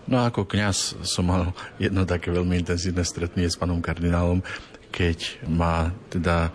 [0.07, 4.43] no ako kňaz som mal jedno také veľmi intenzívne stretnutie s pánom kardinálom,
[4.91, 6.51] keď ma teda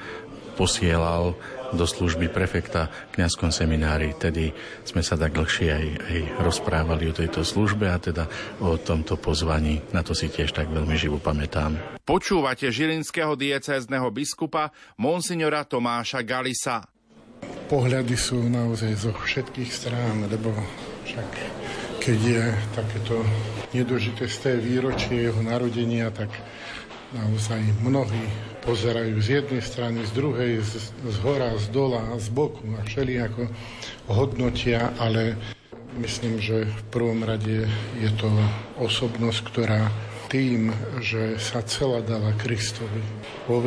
[0.56, 1.36] posielal
[1.76, 4.16] do služby prefekta v kniazskom seminári.
[4.16, 4.56] Tedy
[4.88, 8.30] sme sa tak dlhšie aj, aj rozprávali o tejto službe a teda
[8.64, 9.84] o tomto pozvaní.
[9.92, 11.76] Na to si tiež tak veľmi živo pamätám.
[12.08, 16.88] Počúvate žilinského diecézneho biskupa Monsignora Tomáša Galisa.
[17.66, 20.54] Pohľady sú naozaj zo všetkých strán, lebo
[21.04, 21.30] však
[22.06, 22.46] keď je
[22.78, 23.18] takéto
[23.74, 26.30] nedožité z výročie jeho narodenia, tak
[27.18, 28.30] naozaj mnohí
[28.62, 33.50] pozerajú z jednej strany, z druhej, z, z hora, z dola, z boku a všelijako
[34.06, 35.34] hodnotia, ale
[35.98, 37.66] myslím, že v prvom rade
[37.98, 38.30] je to
[38.78, 39.90] osobnosť, ktorá
[40.30, 40.70] tým,
[41.02, 43.02] že sa celá dala Kristovi,
[43.50, 43.66] vo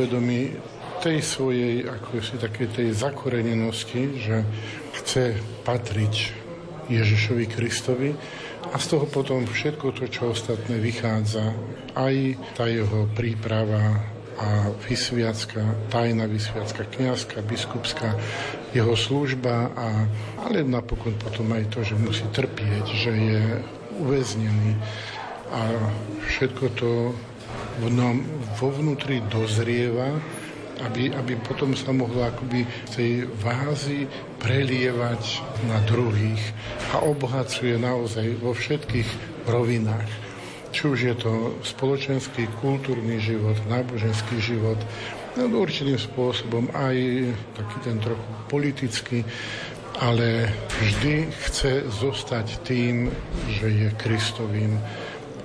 [1.02, 4.46] tej svojej, ako si také tej zakorenenosti, že
[4.94, 5.34] chce
[5.66, 6.46] patriť
[6.88, 8.10] Ježišovi Kristovi
[8.72, 11.52] a z toho potom všetko to, čo ostatné vychádza,
[11.96, 12.16] aj
[12.56, 18.14] tá jeho príprava, a vysviacka, tajná vysviacka, kniazka, biskupská,
[18.70, 20.06] jeho služba, a,
[20.46, 23.42] ale napokon potom aj to, že musí trpieť, že je
[23.98, 24.78] uväznený.
[25.50, 25.60] A
[26.30, 26.90] všetko to
[28.62, 30.22] vo vnútri dozrieva,
[30.84, 34.06] aby, aby potom sa mohlo akoby tej vázy
[34.38, 36.42] prelievať na druhých
[36.94, 39.08] a obohacuje naozaj vo všetkých
[39.50, 40.10] rovinách.
[40.68, 41.32] Či už je to
[41.64, 44.78] spoločenský, kultúrny život, náboženský život,
[45.34, 46.96] no, určitým spôsobom aj
[47.56, 49.18] taký ten trochu politický,
[49.98, 50.46] ale
[50.78, 53.10] vždy chce zostať tým,
[53.50, 54.78] že je Kristovým,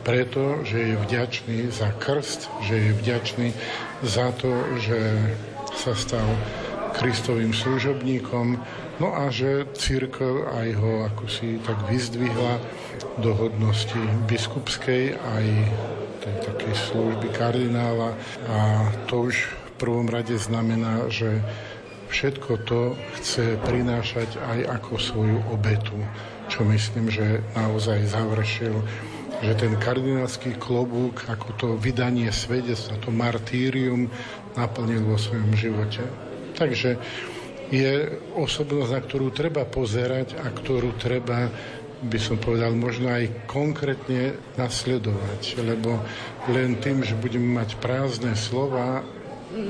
[0.04, 3.48] preto, že je vďačný za krst, že je vďačný
[4.04, 4.52] za to,
[4.84, 5.00] že
[5.74, 6.28] sa stal
[6.94, 8.62] Kristovým služobníkom,
[9.02, 12.62] no a že církev aj ho ako si tak vyzdvihla
[13.18, 13.98] do hodnosti
[14.30, 15.46] biskupskej aj
[16.22, 18.13] tej takej služby kardinála.
[18.48, 21.42] A to už v prvom rade znamená, že
[22.13, 25.98] všetko to chce prinášať aj ako svoju obetu,
[26.48, 28.86] čo myslím, že naozaj završil
[29.43, 34.08] že ten kardinálsky klobúk, ako to vydanie svedectva, to martýrium
[34.56, 36.03] naplnil vo svojom živote.
[36.56, 36.95] Takže
[37.67, 41.51] je osobnosť, na ktorú treba pozerať a ktorú treba
[42.03, 46.03] by som povedal, možno aj konkrétne nasledovať, lebo
[46.51, 49.08] len tým, že budeme mať prázdne slova,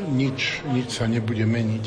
[0.09, 1.85] nič, nič sa nebude meniť.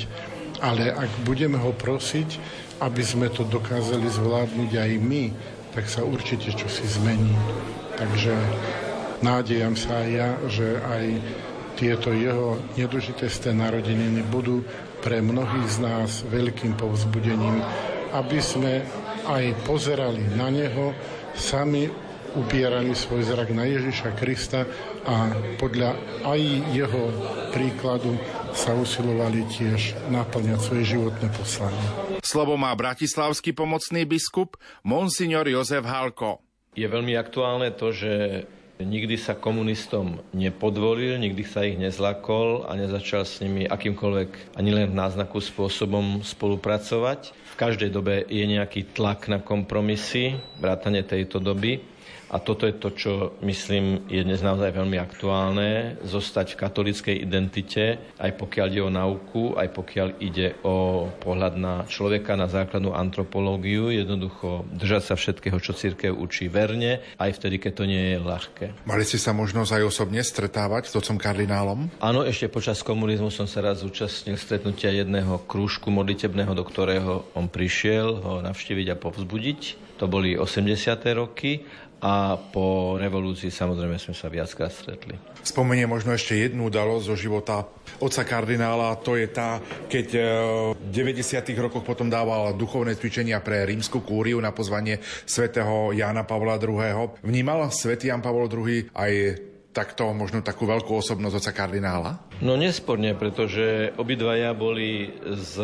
[0.63, 2.39] Ale ak budeme ho prosiť,
[2.79, 5.25] aby sme to dokázali zvládnuť aj my,
[5.75, 7.35] tak sa určite čosi zmení.
[7.97, 8.33] Takže
[9.25, 11.05] nádejam sa aj ja, že aj
[11.77, 14.65] tieto jeho nedožitesté narodeniny budú
[15.05, 17.61] pre mnohých z nás veľkým povzbudením,
[18.17, 18.81] aby sme
[19.29, 20.97] aj pozerali na Neho,
[21.37, 21.89] sami
[22.37, 24.69] upierali svoj zrak na Ježiša Krista
[25.09, 26.41] a podľa aj
[26.73, 27.05] jeho
[27.53, 28.17] príkladu
[28.53, 31.87] sa usilovali tiež naplňať svoje životné poslanie.
[32.21, 36.46] Slovo má bratislavský pomocný biskup Monsignor Jozef Halko.
[36.77, 38.45] Je veľmi aktuálne to, že
[38.77, 44.93] Nikdy sa komunistom nepodvolil, nikdy sa ich nezlakol a nezačal s nimi akýmkoľvek ani len
[44.93, 47.33] náznaku spôsobom spolupracovať.
[47.33, 51.81] V každej dobe je nejaký tlak na kompromisy, vrátane tejto doby.
[52.27, 53.13] A toto je to, čo
[53.47, 59.55] myslím je dnes naozaj veľmi aktuálne, zostať v katolickej identite, aj pokiaľ ide o nauku,
[59.55, 65.71] aj pokiaľ ide o pohľad na človeka, na základnú antropológiu, jednoducho držať sa všetkého, čo
[65.71, 68.67] církev učí verne, aj vtedy, keď to nie je ľahké.
[68.83, 71.87] Mali ste sa možnosť aj osobne stretávať s otcom kardinálom?
[72.03, 77.47] Áno, ešte počas komunizmu som sa raz zúčastnil stretnutia jedného krúžku modlitebného, do ktorého on
[77.47, 79.61] prišiel ho navštíviť a povzbudiť.
[79.97, 80.77] To boli 80.
[81.17, 81.65] roky
[82.01, 85.17] a po revolúcii samozrejme sme sa viackrát stretli.
[85.41, 87.65] Spomenie možno ešte jednu udalosť zo života
[88.03, 90.21] otca kardinála, to je tá, keď e,
[90.77, 91.41] v 90.
[91.57, 97.17] rokoch potom dával duchovné cvičenia pre rímsku kúriu na pozvanie svätého Jána Pavla II.
[97.25, 99.13] Vnímal svätý Jan Pavol II aj
[99.77, 102.26] takto možno takú veľkú osobnosť oca kardinála?
[102.37, 105.55] No nesporne, pretože obidvaja boli z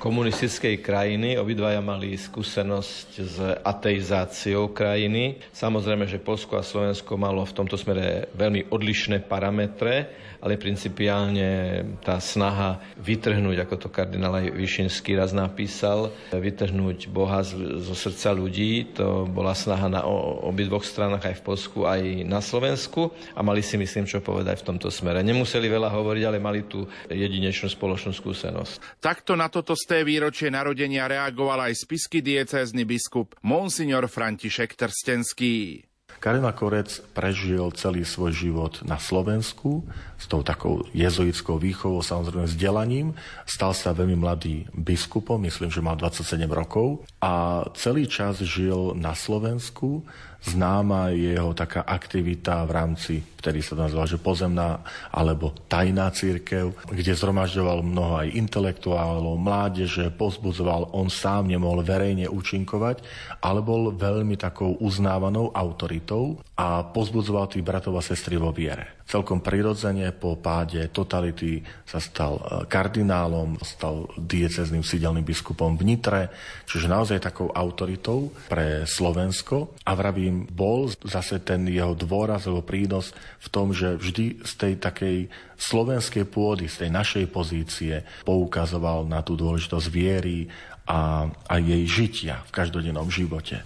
[0.00, 5.44] komunistickej krajiny, obidvaja mali skúsenosť s ateizáciou krajiny.
[5.52, 12.20] Samozrejme, že Polsko a Slovensko malo v tomto smere veľmi odlišné parametre, ale principiálne tá
[12.20, 19.24] snaha vytrhnúť, ako to kardinál aj Višinský raz napísal, vytrhnúť Boha zo srdca ľudí, to
[19.28, 20.04] bola snaha na
[20.44, 24.68] obidvoch stranách aj v Polsku, aj na Slovensku a mali si myslím, čo povedať v
[24.72, 25.24] tomto smere.
[25.24, 29.02] Nemuseli veľa hovoriť, ale mali tú jedinečnú spoločnú skúsenosť.
[29.02, 35.82] Takto na toto sté výročie narodenia reagoval aj spisky diecézny biskup Monsignor František Trstenský.
[36.24, 39.84] Karina Korec prežil celý svoj život na Slovensku
[40.16, 43.12] s tou takou jezuitskou výchovou, samozrejme vzdelaním.
[43.44, 49.12] Stal sa veľmi mladý biskupom, myslím, že mal 27 rokov a celý čas žil na
[49.12, 50.00] Slovensku
[50.44, 56.72] známa je jeho taká aktivita v rámci, ktorý sa nazval, že pozemná alebo tajná církev,
[56.88, 63.02] kde zhromažďoval mnoho aj intelektuálov, mládeže, pozbudzoval, on sám nemohol verejne účinkovať,
[63.42, 68.93] ale bol veľmi takou uznávanou autoritou a pozbudzoval tých bratov a sestry vo viere.
[69.04, 76.32] Celkom prirodzene po páde totality sa stal e, kardinálom, stal diecezným sídelným biskupom v Nitre,
[76.64, 79.76] čiže naozaj takou autoritou pre Slovensko.
[79.84, 83.12] A vravím, bol zase ten jeho dôraz, jeho prínos
[83.44, 85.16] v tom, že vždy z tej takej
[85.60, 90.48] slovenskej pôdy, z tej našej pozície poukazoval na tú dôležitosť viery
[90.88, 93.60] a, a jej žitia v každodennom živote.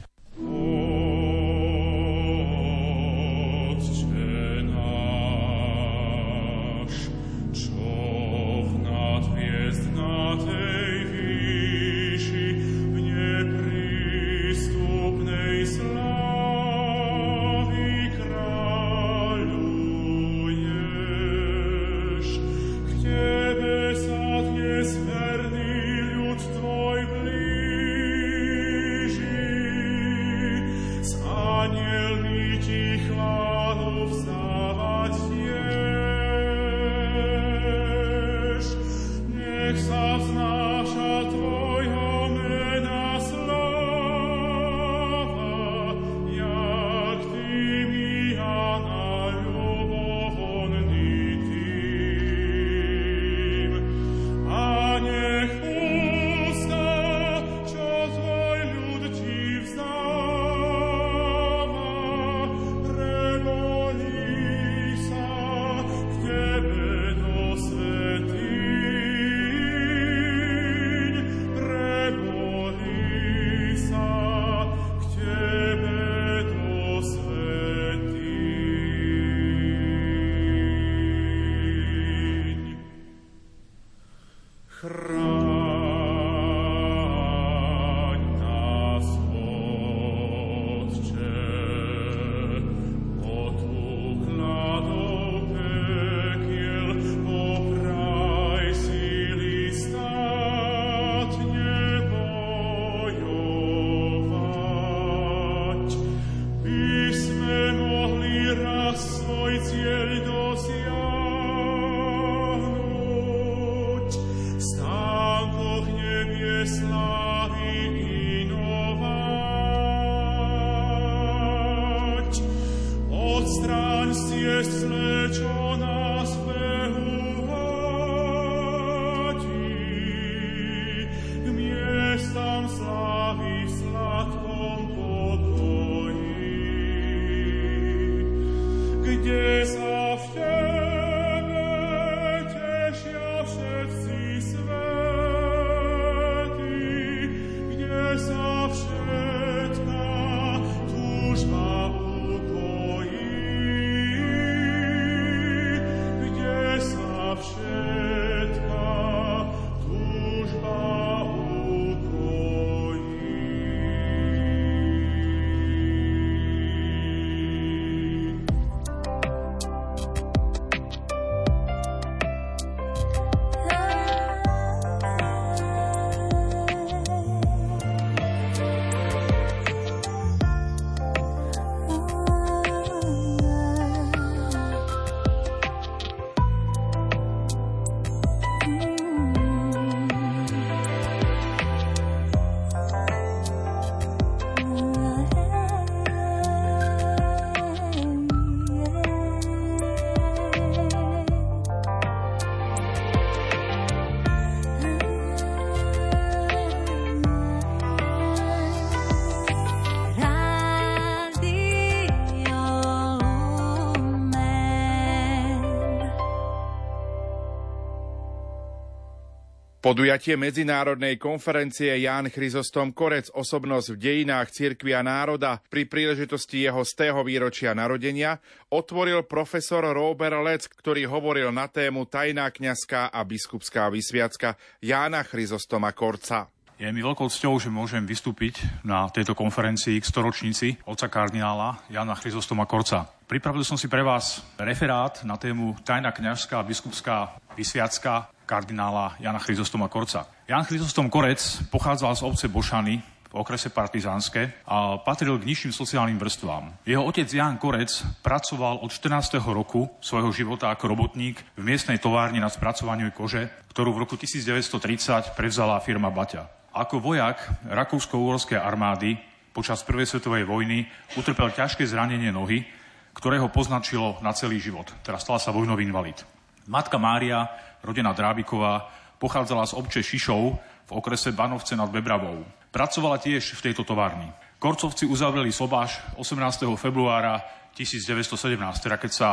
[219.89, 226.85] Podujatie medzinárodnej konferencie Ján Chryzostom Korec osobnosť v dejinách cirkvi a národa pri príležitosti jeho
[226.85, 228.37] stého výročia narodenia
[228.69, 235.97] otvoril profesor Robert Lec, ktorý hovoril na tému tajná kňazská a biskupská vysviacka Jána Chryzostoma
[235.97, 236.53] Korca.
[236.77, 242.13] Je mi veľkou cťou, že môžem vystúpiť na tejto konferencii k storočnici oca kardinála Jana
[242.13, 243.09] Chryzostoma Korca.
[243.25, 249.93] Pripravil som si pre vás referát na tému tajná kňažská biskupská vysviacka kardinála Jana Chryzostoma
[249.93, 250.25] Korca.
[250.49, 252.97] Jan Chryzostom Korec pochádzal z obce Bošany
[253.29, 256.81] v okrese Partizánske a patril k nižším sociálnym vrstvám.
[256.89, 257.93] Jeho otec Jan Korec
[258.25, 259.37] pracoval od 14.
[259.53, 265.37] roku svojho života ako robotník v miestnej továrni na spracovaniu kože, ktorú v roku 1930
[265.37, 266.73] prevzala firma Baťa.
[266.73, 269.21] Ako vojak Rakúsko-Uhorskej armády
[269.53, 270.89] počas Prvej svetovej vojny
[271.21, 272.65] utrpel ťažké zranenie nohy,
[273.13, 274.89] ktoré ho poznačilo na celý život.
[275.05, 276.38] Teraz stal sa vojnový invalid.
[276.69, 277.49] Matka Mária
[277.81, 280.43] rodina Drábiková, pochádzala z obče Šišov
[280.85, 282.45] v okrese Banovce nad Bebravou.
[282.69, 284.29] Pracovala tiež v tejto továrni.
[284.61, 286.69] Korcovci uzavreli sobáš 18.
[286.77, 287.41] februára
[287.73, 289.29] 1917, teda keď sa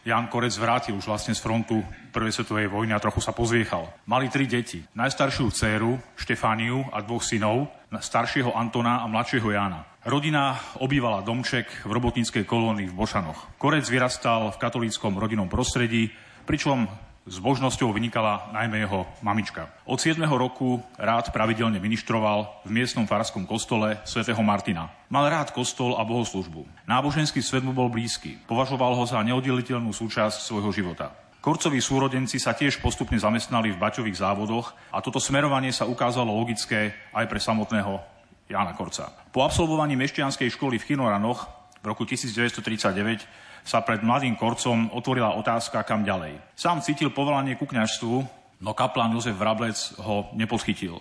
[0.00, 3.84] Jan Korec vrátil už vlastne z frontu Prvej svetovej vojny a trochu sa pozviechal.
[4.08, 4.80] Mali tri deti.
[4.96, 9.84] Najstaršiu dceru, Štefániu a dvoch synov, staršieho Antona a mladšieho Jána.
[10.08, 13.60] Rodina obývala domček v robotníckej kolónii v Bošanoch.
[13.60, 16.08] Korec vyrastal v katolíckom rodinnom prostredí,
[16.50, 16.90] pričom
[17.30, 19.70] s božnosťou vynikala najmä jeho mamička.
[19.86, 20.18] Od 7.
[20.26, 24.90] roku rád pravidelne ministroval v miestnom farskom kostole svätého Martina.
[25.14, 26.66] Mal rád kostol a bohoslužbu.
[26.90, 28.34] Náboženský svet mu bol blízky.
[28.50, 31.14] Považoval ho za neoddeliteľnú súčasť svojho života.
[31.38, 36.98] Korcoví súrodenci sa tiež postupne zamestnali v baťových závodoch a toto smerovanie sa ukázalo logické
[37.14, 38.02] aj pre samotného
[38.50, 39.06] Jána Korca.
[39.30, 41.46] Po absolvovaní mešťanskej školy v Chinoranoch
[41.78, 43.22] v roku 1939
[43.64, 46.38] sa pred mladým Korcom otvorila otázka, kam ďalej.
[46.56, 48.14] Sám cítil povolanie ku kňažstvu,
[48.60, 50.98] no kaplán Jozef Vrablec ho nepodchytil.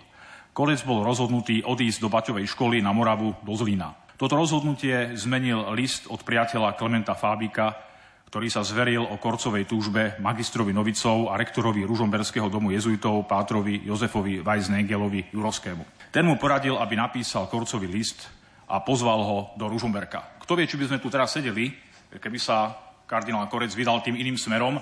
[0.52, 3.96] Korec bol rozhodnutý odísť do Baťovej školy na Moravu do Zlína.
[4.20, 7.80] Toto rozhodnutie zmenil list od priateľa Klementa Fábika,
[8.28, 14.46] ktorý sa zveril o Korcovej túžbe magistrovi Novicov a rektorovi Ružomberského domu jezuitov Pátrovi Jozefovi
[14.46, 16.14] Weissengelovi Jurovskému.
[16.14, 18.30] Ten mu poradil, aby napísal Korcovi list
[18.70, 20.38] a pozval ho do Ružomberka.
[20.46, 21.74] Kto vie, či by sme tu teraz sedeli,
[22.18, 22.74] keby sa
[23.06, 24.82] kardinál Korec vydal tým iným smerom,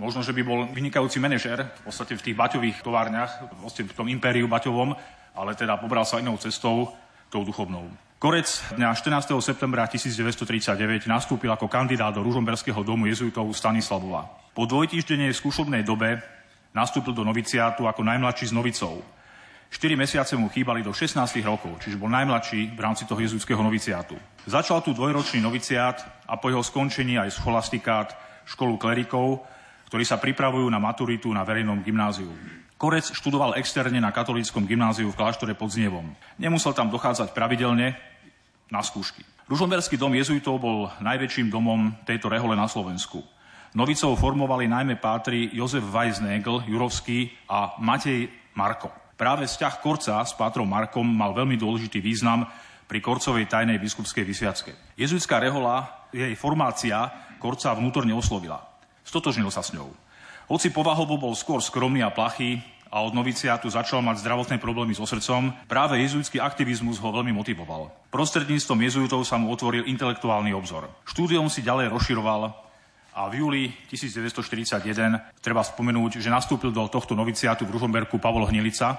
[0.00, 4.48] možno, že by bol vynikajúci manažer v podstate v tých baťových továrniach, v tom impériu
[4.48, 4.96] baťovom,
[5.36, 6.92] ale teda pobral sa inou cestou,
[7.32, 7.88] tou duchovnou.
[8.20, 9.34] Korec dňa 14.
[9.42, 14.30] septembra 1939 nastúpil ako kandidát do Ružomberského domu jezuitov Stanislavova.
[14.54, 16.22] Po dvojtýždenej skúšobnej dobe
[16.70, 19.02] nastúpil do noviciátu ako najmladší z novicov.
[19.72, 21.16] 4 mesiace mu chýbali do 16
[21.48, 24.20] rokov, čiže bol najmladší v rámci toho jezuitského noviciátu.
[24.44, 28.12] Začal tu dvojročný noviciát a po jeho skončení aj scholastikát
[28.44, 29.40] školu klerikov,
[29.88, 32.28] ktorí sa pripravujú na maturitu na verejnom gymnáziu.
[32.76, 36.12] Korec študoval externe na katolíckom gymnáziu v kláštore pod Znievom.
[36.36, 37.96] Nemusel tam dochádzať pravidelne
[38.68, 39.24] na skúšky.
[39.48, 43.24] Ružomberský dom jezuitov bol najväčším domom tejto rehole na Slovensku.
[43.72, 49.01] Novicov formovali najmä pátri Jozef Weisnegel, Jurovský a Matej Marko.
[49.16, 52.48] Práve vzťah Korca s pátrom Markom mal veľmi dôležitý význam
[52.88, 54.72] pri Korcovej tajnej biskupskej vysviacke.
[54.96, 57.08] Jezuitská rehola, jej formácia
[57.40, 58.60] Korca vnútorne oslovila.
[59.04, 59.90] Stotožnil sa s ňou.
[60.50, 62.60] Hoci povahovo bol skôr skromný a plachý,
[62.92, 67.88] a od noviciátu začal mať zdravotné problémy so srdcom, práve jezuitský aktivizmus ho veľmi motivoval.
[68.12, 70.92] Prostredníctvom jezuitov sa mu otvoril intelektuálny obzor.
[71.08, 72.52] Štúdium si ďalej rozširoval
[73.12, 74.84] a v júli 1941
[75.44, 78.96] treba spomenúť, že nastúpil do tohto noviciátu v Ružomberku Pavol Hnilica,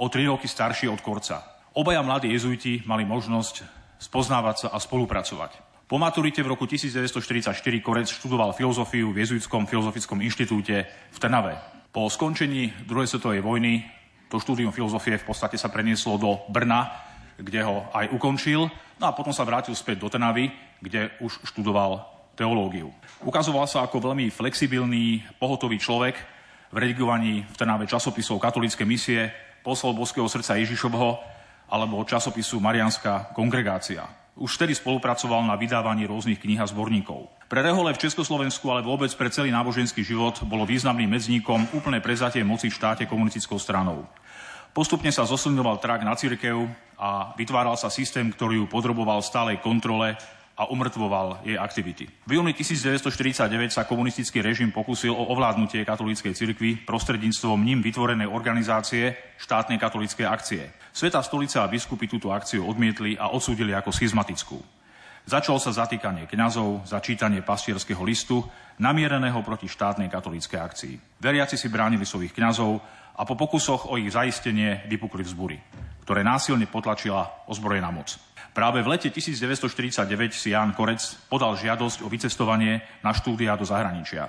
[0.00, 1.44] o tri roky starší od Korca.
[1.76, 3.64] Obaja mladí jezuiti mali možnosť
[4.00, 5.72] spoznávať sa a spolupracovať.
[5.84, 7.52] Po maturite v roku 1944
[7.84, 11.60] Korec študoval filozofiu v Jezuitskom filozofickom inštitúte v Trnave.
[11.92, 13.84] Po skončení druhej svetovej vojny
[14.32, 16.88] to štúdium filozofie v podstate sa prenieslo do Brna,
[17.36, 20.48] kde ho aj ukončil, no a potom sa vrátil späť do Trnavy,
[20.80, 22.88] kde už študoval teológiu.
[23.22, 26.18] Ukazoval sa ako veľmi flexibilný, pohotový človek
[26.74, 29.30] v redigovaní v Trnave časopisov katolícke misie,
[29.62, 31.22] poslov Boského srdca Ježišovho
[31.70, 34.02] alebo časopisu Marianská kongregácia.
[34.34, 37.30] Už vtedy spolupracoval na vydávaní rôznych kníh a zborníkov.
[37.46, 42.42] Pre Rehole v Československu, ale vôbec pre celý náboženský život bolo významným medzníkom úplné prezatie
[42.42, 44.02] moci v štáte komunistickou stranou.
[44.72, 46.64] Postupne sa zosilňoval trak na cirkev
[46.98, 50.18] a vytváral sa systém, ktorý ju podroboval stálej kontrole
[50.56, 52.04] a umrtvoval jej aktivity.
[52.28, 59.16] V júni 1949 sa komunistický režim pokusil o ovládnutie katolíckej cirkvi prostredníctvom ním vytvorenej organizácie
[59.40, 60.62] štátnej katolíckej akcie.
[60.92, 64.60] Sveta stolica a biskupy túto akciu odmietli a odsúdili ako schizmatickú.
[65.22, 68.42] Začalo sa zatýkanie kňazov, začítanie pastierského listu,
[68.82, 70.94] namiereného proti štátnej katolíckej akcii.
[71.22, 72.82] Veriaci si bránili svojich kňazov
[73.14, 75.56] a po pokusoch o ich zaistenie vypukli vzbury,
[76.02, 78.18] ktoré násilne potlačila ozbrojená moc.
[78.52, 81.00] Práve v lete 1949 si Ján Korec
[81.32, 84.28] podal žiadosť o vycestovanie na štúdia do zahraničia.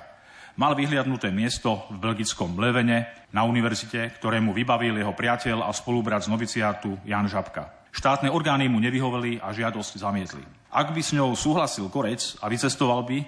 [0.56, 3.04] Mal vyhliadnuté miesto v belgickom Levene
[3.36, 7.92] na univerzite, ktorému vybavil jeho priateľ a spolubrat z noviciátu Jan Žabka.
[7.92, 10.40] Štátne orgány mu nevyhoveli a žiadosť zamietli.
[10.72, 13.20] Ak by s ňou súhlasil Korec a vycestoval by,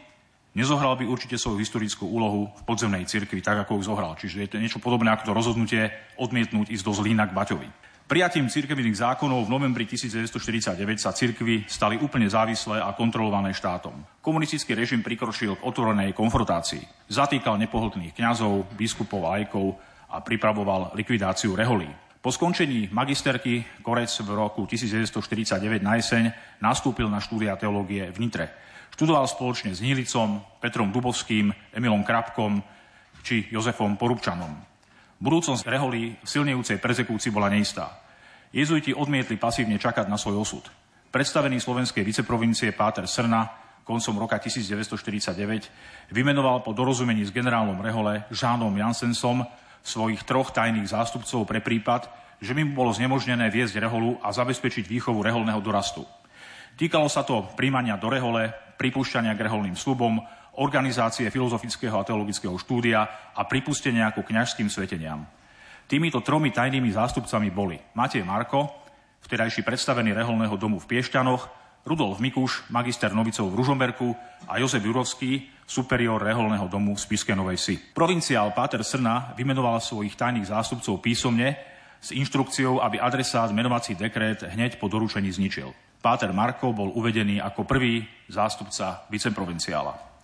[0.57, 4.17] nezohral by určite svoju historickú úlohu v podzemnej cirkvi, tak ako ju zohral.
[4.17, 7.69] Čiže je to niečo podobné ako to rozhodnutie odmietnúť ísť do Zlína k Baťovi.
[8.07, 14.23] Prijatím cirkevných zákonov v novembri 1949 sa cirkvy stali úplne závislé a kontrolované štátom.
[14.23, 17.11] Komunistický režim prikročil k otvorenej konfrontácii.
[17.11, 19.75] Zatýkal nepohodlných kňazov, biskupov a ajkov
[20.07, 21.91] a pripravoval likvidáciu reholí.
[22.23, 26.31] Po skončení magisterky Korec v roku 1949 na jeseň
[26.63, 28.55] nastúpil na štúdia teológie v Nitre.
[28.95, 32.63] Študoval spoločne s Nilicom, Petrom Dubovským, Emilom Krapkom
[33.27, 34.76] či Jozefom Porubčanom.
[35.17, 38.05] Budúcnosť reholí v silnejúcej prezekúcii bola neistá.
[38.53, 40.65] Jezuiti odmietli pasívne čakať na svoj osud.
[41.09, 43.49] Predstavený slovenskej viceprovincie Páter Srna
[43.87, 49.47] koncom roka 1949 vymenoval po dorozumení s generálom Rehole Žánom Jansensom
[49.87, 52.11] svojich troch tajných zástupcov pre prípad,
[52.43, 56.03] že by mu bolo znemožnené viesť reholu a zabezpečiť výchovu reholného dorastu.
[56.77, 60.21] Týkalo sa to príjmania do rehole, pripúšťania k reholným slubom,
[60.59, 65.25] organizácie filozofického a teologického štúdia a pripustenia ako kňažským sveteniam.
[65.87, 68.67] Týmito tromi tajnými zástupcami boli Matej Marko,
[69.23, 71.47] vtedajší predstavený reholného domu v Piešťanoch,
[71.87, 74.11] Rudolf Mikuš, magister Novicov v Ružomberku
[74.51, 77.75] a Jozef Jurovský, superior reholného domu z Piskenovej si.
[77.79, 81.55] Provinciál Páter Srna vymenoval svojich tajných zástupcov písomne
[82.03, 85.71] s inštrukciou, aby adresát menovací dekret hneď po doručení zničil.
[86.03, 90.16] Páter Marko bol uvedený ako prvý zástupca viceprovinciála.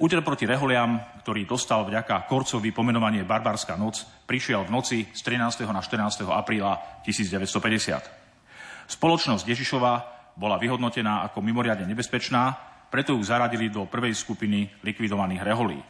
[0.00, 5.68] Úter proti reholiam, ktorý dostal vďaka Korcovi pomenovanie Barbarská noc, prišiel v noci z 13.
[5.68, 6.24] na 14.
[6.32, 8.88] apríla 1950.
[8.88, 9.92] Spoločnosť Ježišova
[10.40, 12.56] bola vyhodnotená ako mimoriadne nebezpečná,
[12.88, 15.80] preto ju zaradili do prvej skupiny likvidovaných reholí.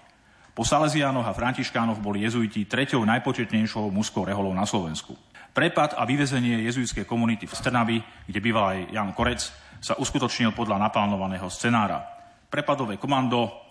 [0.51, 5.15] Po Salesiánoch a Františkánoch boli jezuiti treťou najpočetnejšou mužskou reholou na Slovensku.
[5.55, 9.41] Prepad a vyvezenie jezuitskej komunity v Strnavi, kde býval aj Jan Korec,
[9.79, 12.03] sa uskutočnil podľa naplánovaného scenára.
[12.51, 13.62] Prepadové komando,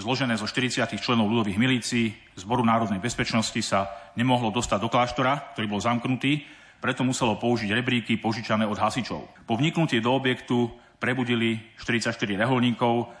[0.00, 5.66] zložené zo 40 členov ľudových milícií, Zboru národnej bezpečnosti sa nemohlo dostať do kláštora, ktorý
[5.68, 6.48] bol zamknutý,
[6.80, 9.44] preto muselo použiť rebríky požičané od hasičov.
[9.44, 13.12] Po vniknutí do objektu prebudili 44 reholníkov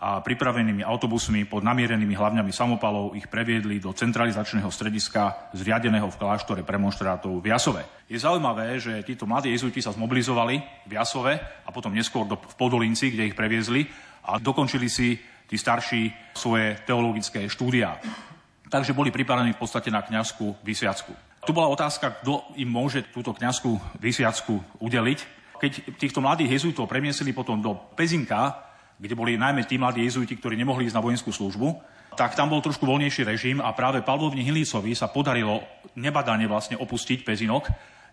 [0.00, 6.64] a pripravenými autobusmi pod namierenými hlavňami samopalov ich previedli do centralizačného strediska zriadeného v kláštore
[6.64, 7.84] premonštrátov v Jasove.
[8.08, 10.56] Je zaujímavé, že títo mladí jezuiti sa zmobilizovali
[10.88, 13.84] v Jasove a potom neskôr do, v Podolinci, kde ich previezli
[14.24, 15.20] a dokončili si
[15.50, 17.98] tí starší svoje teologické štúdia.
[18.70, 21.10] Takže boli pripravení v podstate na kňazskú vysviacku.
[21.42, 25.18] Tu bola otázka, kto im môže túto kňazskú vysviacku udeliť.
[25.58, 28.70] Keď týchto mladých jezuitov premiesili potom do Pezinka,
[29.00, 31.82] kde boli najmä tí mladí jezuiti, ktorí nemohli ísť na vojenskú službu,
[32.14, 35.64] tak tam bol trošku voľnejší režim a práve Pavlovni Hilícovi sa podarilo
[35.96, 37.66] nebadane vlastne opustiť Pezinok,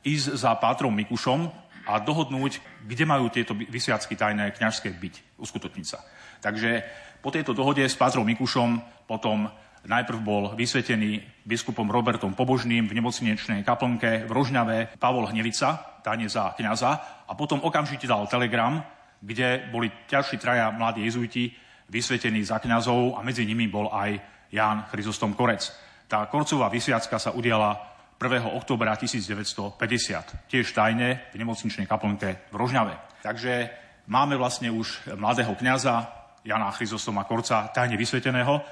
[0.08, 1.52] ísť za Pátrom Mikušom
[1.88, 6.00] a dohodnúť, kde majú tieto vysiacky tajné kňažské byť, uskutočniť sa.
[6.40, 6.84] Takže
[7.28, 9.52] po tejto dohode s Pátrom Mikušom potom
[9.84, 16.56] najprv bol vysvetený biskupom Robertom Pobožným v nemocničnej kaplnke v Rožňave Pavol Hnelica, tajne za
[16.56, 16.92] kňaza,
[17.28, 18.80] a potom okamžite dal telegram,
[19.20, 21.52] kde boli ťažší traja mladí jezuiti
[21.92, 24.24] vysvetení za kňazov a medzi nimi bol aj
[24.56, 25.68] Ján Chryzostom Korec.
[26.08, 27.76] Tá korcová vysviacka sa udiala
[28.24, 28.56] 1.
[28.56, 32.96] oktobra 1950, tiež tajne v nemocničnej kaplnke v Rožňave.
[33.20, 33.68] Takže
[34.08, 36.16] máme vlastne už mladého kňaza
[36.48, 38.64] Jana Chryzostoma Korca, tajne vysveteného.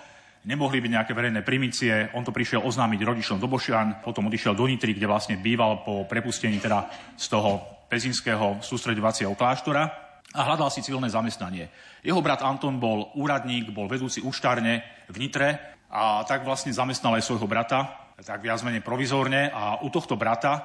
[0.47, 4.63] Nemohli byť nejaké verejné primície, on to prišiel oznámiť rodičom do Bošian, potom odišiel do
[4.63, 6.87] Nitry, kde vlastne býval po prepustení teda
[7.19, 7.59] z toho
[7.91, 9.83] pezinského sústredovacieho kláštora
[10.31, 11.67] a hľadal si civilné zamestnanie.
[12.05, 17.25] Jeho brat Anton bol úradník, bol vedúci úštárne v Nitre a tak vlastne zamestnal aj
[17.25, 20.63] svojho brata, tak viac menej provizórne a u tohto brata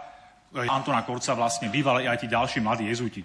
[0.55, 3.25] e, Antona Korca vlastne bývali aj tí ďalší mladí jezuiti.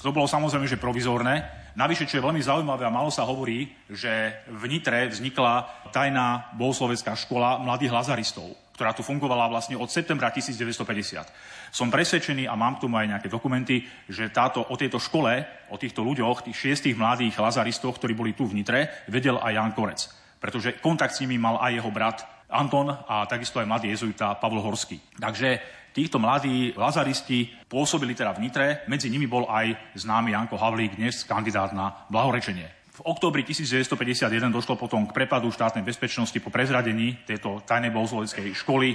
[0.00, 1.59] To bolo samozrejme, že provizórne.
[1.78, 7.14] Navyše, čo je veľmi zaujímavé a málo sa hovorí, že v Nitre vznikla tajná bohoslovecká
[7.14, 11.28] škola mladých lazaristov ktorá tu fungovala vlastne od septembra 1950.
[11.68, 15.76] Som presvedčený a mám k tomu aj nejaké dokumenty, že táto, o tejto škole, o
[15.76, 20.00] týchto ľuďoch, tých šiestých mladých lazaristov, ktorí boli tu v Nitre, vedel aj Jan Korec.
[20.40, 24.64] Pretože kontakt s nimi mal aj jeho brat Anton a takisto aj mladý jezuita Pavlo
[24.64, 24.96] Horský.
[25.20, 25.60] Takže
[25.92, 31.26] týchto mladí lazaristi pôsobili teda v Nitre, medzi nimi bol aj známy Janko Havlík, dnes
[31.26, 32.66] kandidát na blahorečenie.
[33.00, 38.92] V októbri 1951 došlo potom k prepadu štátnej bezpečnosti po prezradení tejto tajnej bohosloveckej školy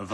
[0.00, 0.12] v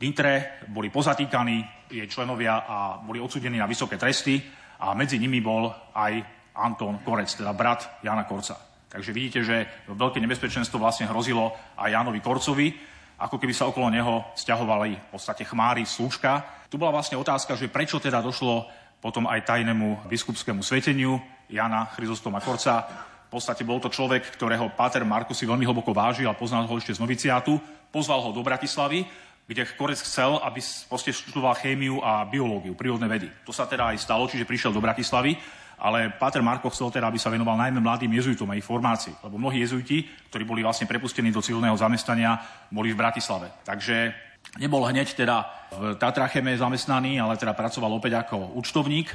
[0.00, 0.64] Nitre.
[0.70, 4.40] Boli pozatýkaní jej členovia a boli odsudení na vysoké tresty
[4.80, 6.12] a medzi nimi bol aj
[6.58, 8.56] Anton Korec, teda brat Jana Korca.
[8.88, 12.72] Takže vidíte, že veľké nebezpečenstvo vlastne hrozilo aj Jánovi Korcovi,
[13.18, 16.46] ako keby sa okolo neho stiahovali v podstate chmáry slúžka.
[16.70, 18.70] Tu bola vlastne otázka, že prečo teda došlo
[19.02, 21.18] potom aj tajnému biskupskému sveteniu.
[21.50, 22.86] Jana Chryzostoma Korca.
[23.28, 26.78] V podstate bol to človek, ktorého Páter Marko si veľmi hlboko vážil a poznal ho
[26.78, 27.60] ešte z noviciátu.
[27.92, 29.04] Pozval ho do Bratislavy,
[29.48, 33.28] kde Korec chcel, aby študoval chémiu a biológiu, prírodné vedy.
[33.48, 35.36] To sa teda aj stalo, čiže prišiel do Bratislavy,
[35.78, 39.38] ale Páter Marko chcel teda, aby sa venoval najmä mladým jezuitom a ich formácii, lebo
[39.38, 42.38] mnohí jezuiti, ktorí boli vlastne prepustení do civilného zamestnania,
[42.70, 43.50] boli v Bratislave.
[43.62, 44.10] Takže
[44.58, 49.14] nebol hneď teda v Tatracheme zamestnaný, ale teda pracoval opäť ako účtovník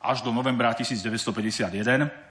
[0.00, 1.68] až do novembra 1951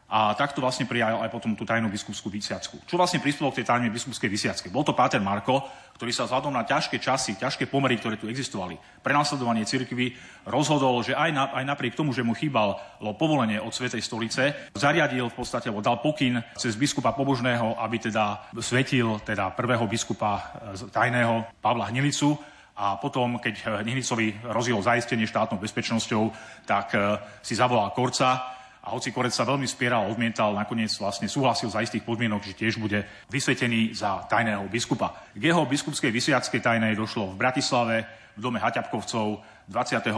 [0.10, 2.82] a takto vlastne prijal aj potom tú tajnú biskupskú vysiacku.
[2.90, 4.74] Čo vlastne prispelo k tej tajnej biskupskej vysiacke?
[4.74, 5.70] Bol to Páter Marko,
[6.00, 10.16] ktorý sa vzhľadom na ťažké časy, ťažké pomery, ktoré tu existovali, prenasledovanie cirkvy,
[10.48, 12.80] rozhodol, že aj, na, aj napriek tomu, že mu chýbalo
[13.20, 18.48] povolenie od Svetej stolice, zariadil v podstate, alebo dal pokyn cez biskupa pobožného, aby teda
[18.64, 20.40] svetil teda prvého biskupa
[20.72, 22.40] e, tajného Pavla Hnilicu,
[22.80, 26.32] a potom, keď Nihlicovi rozjelo zaistenie štátnou bezpečnosťou,
[26.64, 28.59] tak e, si zavolal Korca
[28.90, 32.82] a hoci Korec sa veľmi spieral, odmietal, nakoniec vlastne súhlasil za istých podmienok, že tiež
[32.82, 35.30] bude vysvetený za tajného biskupa.
[35.38, 40.10] K jeho biskupskej vysiackej tajnej došlo v Bratislave v dome Haťapkovcov 24.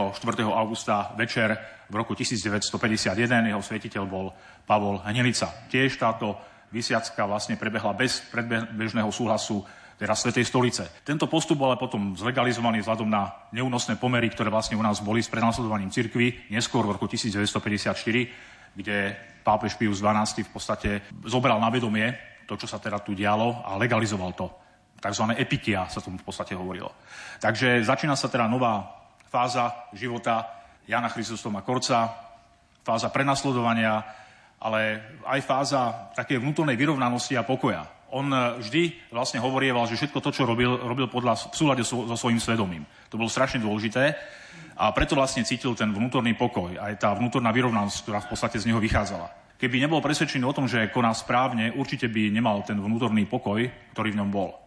[0.48, 1.52] augusta večer
[1.92, 3.52] v roku 1951.
[3.52, 4.32] Jeho svetiteľ bol
[4.64, 5.68] Pavol Hnelica.
[5.68, 6.40] Tiež táto
[6.72, 9.60] vysiacka vlastne prebehla bez predbežného súhlasu
[10.02, 10.82] teda Svetej stolice.
[11.06, 15.22] Tento postup bol ale potom zlegalizovaný vzhľadom na neúnosné pomery, ktoré vlastne u nás boli
[15.22, 17.94] s prenasledovaním cirkvy, neskôr v roku 1954,
[18.74, 20.90] kde pápež Pius XII v podstate
[21.26, 22.14] zobral na vedomie
[22.46, 24.46] to, čo sa teda tu dialo a legalizoval to.
[25.02, 26.94] Takzvané epitia sa tomu v podstate hovorilo.
[27.42, 28.86] Takže začína sa teda nová
[29.26, 32.06] fáza života Jana Chrysostoma Korca,
[32.82, 33.98] fáza prenasledovania,
[34.62, 34.80] ale
[35.26, 38.28] aj fáza také vnútornej vyrovnanosti a pokoja on
[38.60, 42.36] vždy vlastne hovorieval, že všetko to, čo robil, robil podľa, v súlade so, so svojím
[42.36, 42.84] svedomím.
[43.08, 44.12] To bolo strašne dôležité
[44.82, 48.66] a preto vlastne cítil ten vnútorný pokoj, aj tá vnútorná vyrovnanosť, ktorá v podstate z
[48.66, 49.30] neho vychádzala.
[49.54, 53.62] Keby nebol presvedčený o tom, že koná správne, určite by nemal ten vnútorný pokoj,
[53.94, 54.58] ktorý v ňom bol.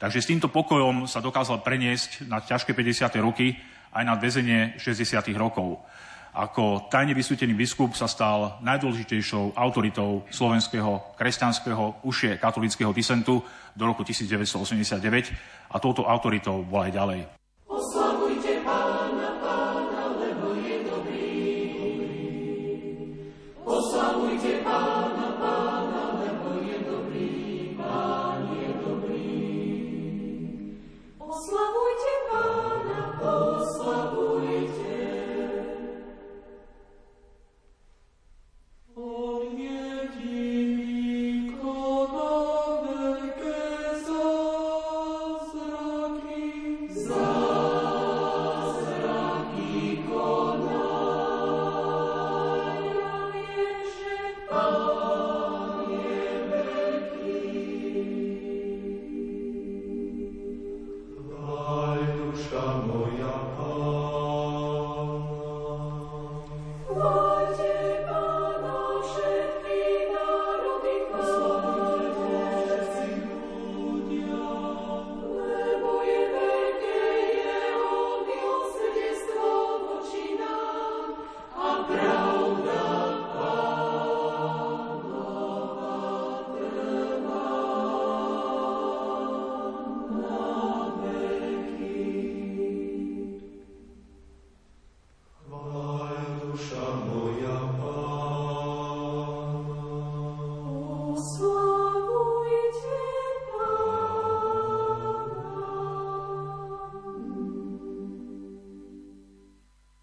[0.00, 3.20] Takže s týmto pokojom sa dokázal preniesť na ťažké 50.
[3.20, 3.52] roky
[3.92, 5.20] aj na väzenie 60.
[5.36, 5.84] rokov.
[6.32, 13.44] Ako tajne vysvetený biskup sa stal najdôležitejšou autoritou slovenského kresťanského užšie katolického disentu
[13.76, 15.36] do roku 1989
[15.68, 17.20] a touto autoritou bol aj ďalej.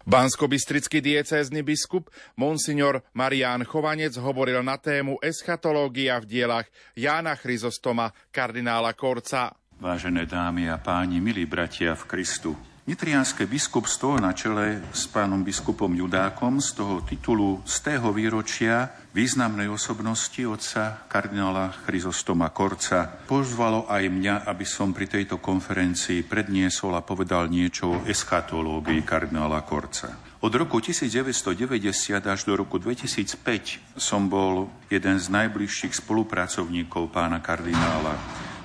[0.08, 6.64] Banskobistrický diecézny biskup Monsignor Marián Chovanec hovoril na tému eschatológia v dielach
[6.96, 9.52] Jána Chryzostoma, kardinála Korca.
[9.76, 12.56] Vážené dámy a páni, milí bratia v Kristu,
[12.88, 19.68] Nitrianské biskupstvo na čele s pánom biskupom Judákom z toho titulu z tého výročia významnej
[19.68, 27.04] osobnosti otca kardinála Chryzostoma Korca pozvalo aj mňa, aby som pri tejto konferencii predniesol a
[27.04, 30.40] povedal niečo o eschatológii kardinála Korca.
[30.40, 38.16] Od roku 1990 až do roku 2005 som bol jeden z najbližších spolupracovníkov pána kardinála.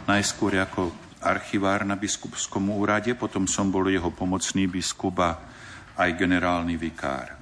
[0.07, 5.31] Najskôr ako archivár na biskupskom úrade, potom som bol jeho pomocný biskup a
[5.95, 7.33] aj generálny vikár.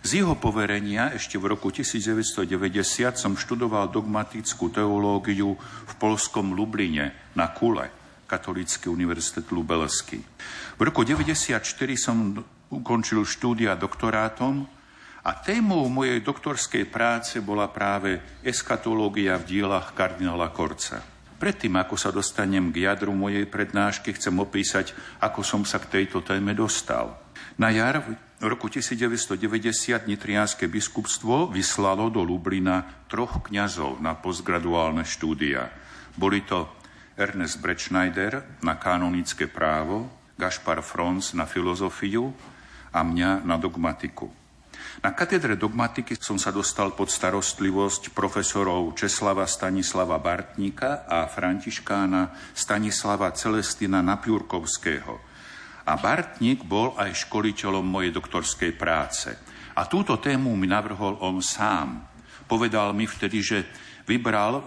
[0.00, 7.52] Z jeho poverenia ešte v roku 1990 som študoval dogmatickú teológiu v polskom Lubline na
[7.52, 7.92] Kule,
[8.24, 10.24] Katolícky univerzit Lubelský.
[10.76, 12.32] V roku 1994 som
[12.72, 14.64] ukončil štúdia doktorátom
[15.20, 21.19] a témou mojej doktorskej práce bola práve eskatológia v dielach kardinála Korca.
[21.40, 24.92] Predtým, ako sa dostanem k jadru mojej prednášky, chcem opísať,
[25.24, 27.16] ako som sa k tejto téme dostal.
[27.56, 28.12] Na jar v
[28.44, 35.72] roku 1990 Nitriánske biskupstvo vyslalo do Lublina troch kňazov na postgraduálne štúdia.
[36.12, 36.68] Boli to
[37.16, 42.36] Ernest Brečnajder na kanonické právo, Gašpar Franz na filozofiu
[42.92, 44.39] a mňa na dogmatiku.
[45.00, 53.32] Na katedre dogmatiky som sa dostal pod starostlivosť profesorov Česlava Stanislava Bartníka a františkána Stanislava
[53.32, 55.16] Celestina Napiurkovského.
[55.88, 59.32] A Bartník bol aj školiteľom mojej doktorskej práce.
[59.72, 62.04] A túto tému mi navrhol on sám.
[62.44, 63.64] Povedal mi vtedy, že
[64.04, 64.60] vybral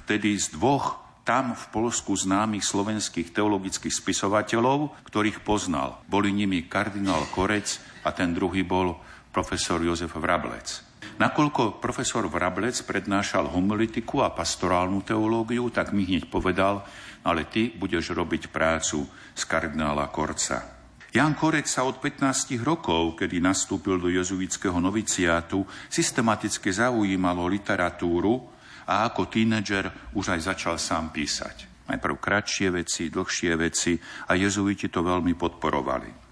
[0.00, 6.00] vtedy z dvoch tam v Polsku známych slovenských teologických spisovateľov, ktorých poznal.
[6.08, 8.96] Boli nimi kardinál Korec a ten druhý bol
[9.36, 10.80] profesor Jozef Vrablec.
[11.20, 16.80] Nakoľko profesor Vrablec prednášal homilitiku a pastorálnu teológiu, tak mi hneď povedal,
[17.20, 19.04] ale ty budeš robiť prácu
[19.36, 20.80] z kardinála Korca.
[21.12, 28.40] Jan Korec sa od 15 rokov, kedy nastúpil do jezuitského noviciátu, systematicky zaujímalo literatúru
[28.88, 31.88] a ako tínedžer už aj začal sám písať.
[31.92, 36.25] Najprv kratšie veci, dlhšie veci a jezuiti to veľmi podporovali.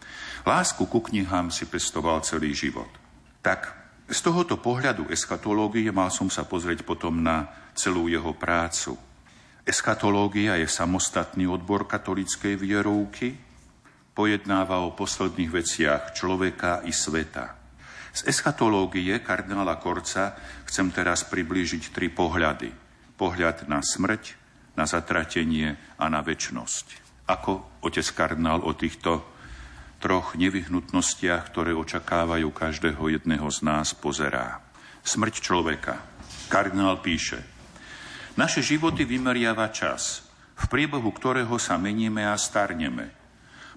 [0.45, 2.93] Lásku ku knihám si pestoval celý život.
[3.41, 3.73] Tak
[4.13, 8.93] z tohoto pohľadu eschatológie mal som sa pozrieť potom na celú jeho prácu.
[9.65, 13.33] Eschatológia je samostatný odbor katolíckej vierovky,
[14.13, 17.57] pojednáva o posledných veciach človeka i sveta.
[18.13, 20.37] Z eschatológie kardinála Korca
[20.69, 22.69] chcem teraz priblížiť tri pohľady.
[23.17, 24.37] Pohľad na smrť,
[24.77, 26.87] na zatratenie a na väčnosť.
[27.33, 29.34] Ako otec kardinál o týchto
[30.05, 34.61] troch nevyhnutnostiach, ktoré očakávajú každého jedného z nás, pozerá.
[35.01, 35.97] Smrť človeka.
[36.53, 37.41] Kardinál píše,
[38.37, 40.21] naše životy vymeriava čas,
[40.61, 43.09] v priebehu ktorého sa meníme a starneme.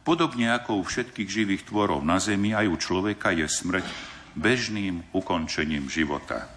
[0.04, 3.88] Podobne ako u všetkých živých tvorov na Zemi, aj u človeka je smrť
[4.36, 6.52] bežným ukončením života.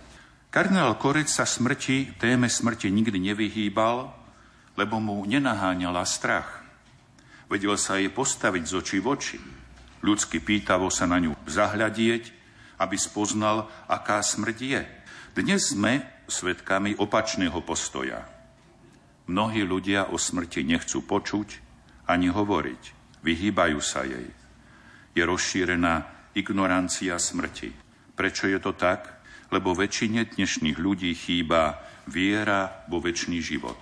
[0.51, 4.11] Kardinál Korec sa smrti, téme smrti nikdy nevyhýbal,
[4.75, 6.59] lebo mu nenaháňala strach.
[7.47, 9.60] Vedel sa jej postaviť z očí v oči
[10.01, 12.25] ľudsky pýtavo sa na ňu zahľadieť,
[12.81, 14.83] aby spoznal, aká smrť je.
[15.37, 18.25] Dnes sme svetkami opačného postoja.
[19.31, 21.49] Mnohí ľudia o smrti nechcú počuť
[22.11, 22.83] ani hovoriť.
[23.23, 24.27] Vyhýbajú sa jej.
[25.15, 27.71] Je rozšírená ignorancia smrti.
[28.17, 29.23] Prečo je to tak?
[29.51, 33.79] Lebo väčšine dnešných ľudí chýba viera vo väčší život.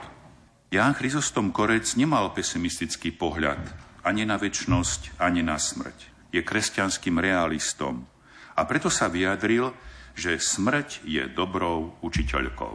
[0.69, 6.33] Ján Chryzostom Korec nemal pesimistický pohľad ani na väčnosť, ani na smrť.
[6.33, 8.09] Je kresťanským realistom
[8.57, 9.71] a preto sa vyjadril,
[10.17, 12.75] že smrť je dobrou učiteľkou.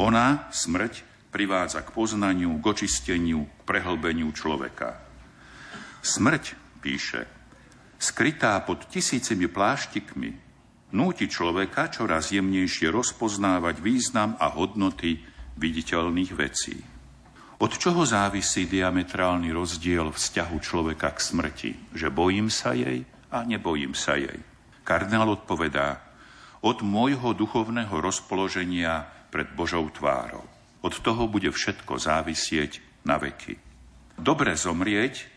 [0.00, 1.02] Ona, smrť,
[1.34, 5.02] privádza k poznaniu, k očisteniu, k prehlbeniu človeka.
[6.00, 7.26] Smrť, píše,
[7.98, 10.30] skrytá pod tisícimi pláštikmi,
[10.94, 15.20] núti človeka čoraz jemnejšie rozpoznávať význam a hodnoty
[15.58, 16.93] viditeľných vecí.
[17.54, 21.70] Od čoho závisí diametrálny rozdiel vzťahu človeka k smrti?
[21.94, 24.42] Že bojím sa jej a nebojím sa jej.
[24.82, 26.02] Kardinál odpovedá,
[26.64, 30.44] od môjho duchovného rozpoloženia pred Božou tvárou.
[30.84, 33.56] Od toho bude všetko závisieť na veky.
[34.16, 35.28] Dobre zomrieť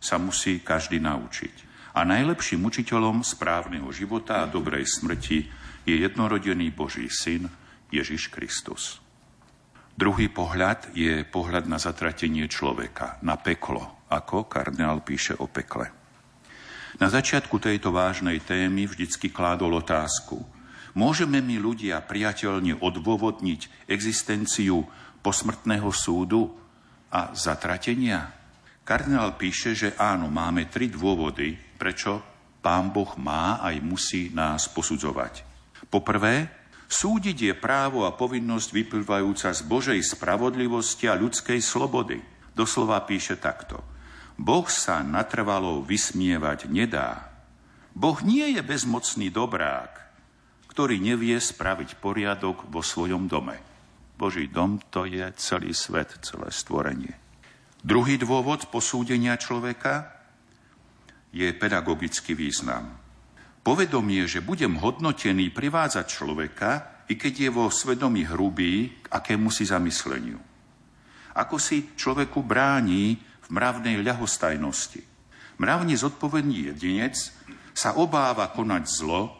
[0.00, 1.72] sa musí každý naučiť.
[1.94, 5.46] A najlepším učiteľom správneho života a dobrej smrti
[5.86, 7.46] je jednorodený Boží syn
[7.88, 9.03] Ježiš Kristus.
[9.94, 15.86] Druhý pohľad je pohľad na zatratenie človeka, na peklo, ako kardinál píše o pekle.
[16.98, 20.42] Na začiatku tejto vážnej témy vždycky kládol otázku.
[20.98, 24.82] Môžeme my ľudia priateľne odôvodniť existenciu
[25.22, 26.58] posmrtného súdu
[27.14, 28.34] a zatratenia?
[28.82, 32.18] Kardinál píše, že áno, máme tri dôvody, prečo
[32.58, 35.46] pán Boh má aj musí nás posudzovať.
[35.86, 42.20] Poprvé, súdiť je právo a povinnosť vyplývajúca z Božej spravodlivosti a ľudskej slobody.
[42.54, 43.82] Doslova píše takto–
[44.34, 47.30] Boh sa natrvalo vysmievať nedá.
[47.94, 49.94] Boh nie je bezmocný dobrák,
[50.66, 53.54] ktorý nevie spraviť poriadok vo svojom dome.
[54.18, 57.14] Boží dom to je celý svet, celé stvorenie.
[57.86, 60.10] Druhý dôvod posúdenia človeka
[61.30, 63.03] je pedagogický význam.
[63.64, 66.70] Povedomie, že budem hodnotený, privádzať človeka,
[67.08, 70.36] i keď je vo svedomí hrubý, k akému si zamysleniu.
[71.32, 75.00] Ako si človeku bráni v mravnej ľahostajnosti.
[75.56, 77.16] Mravne zodpovedný jedinec
[77.72, 79.32] sa obáva konať zlo,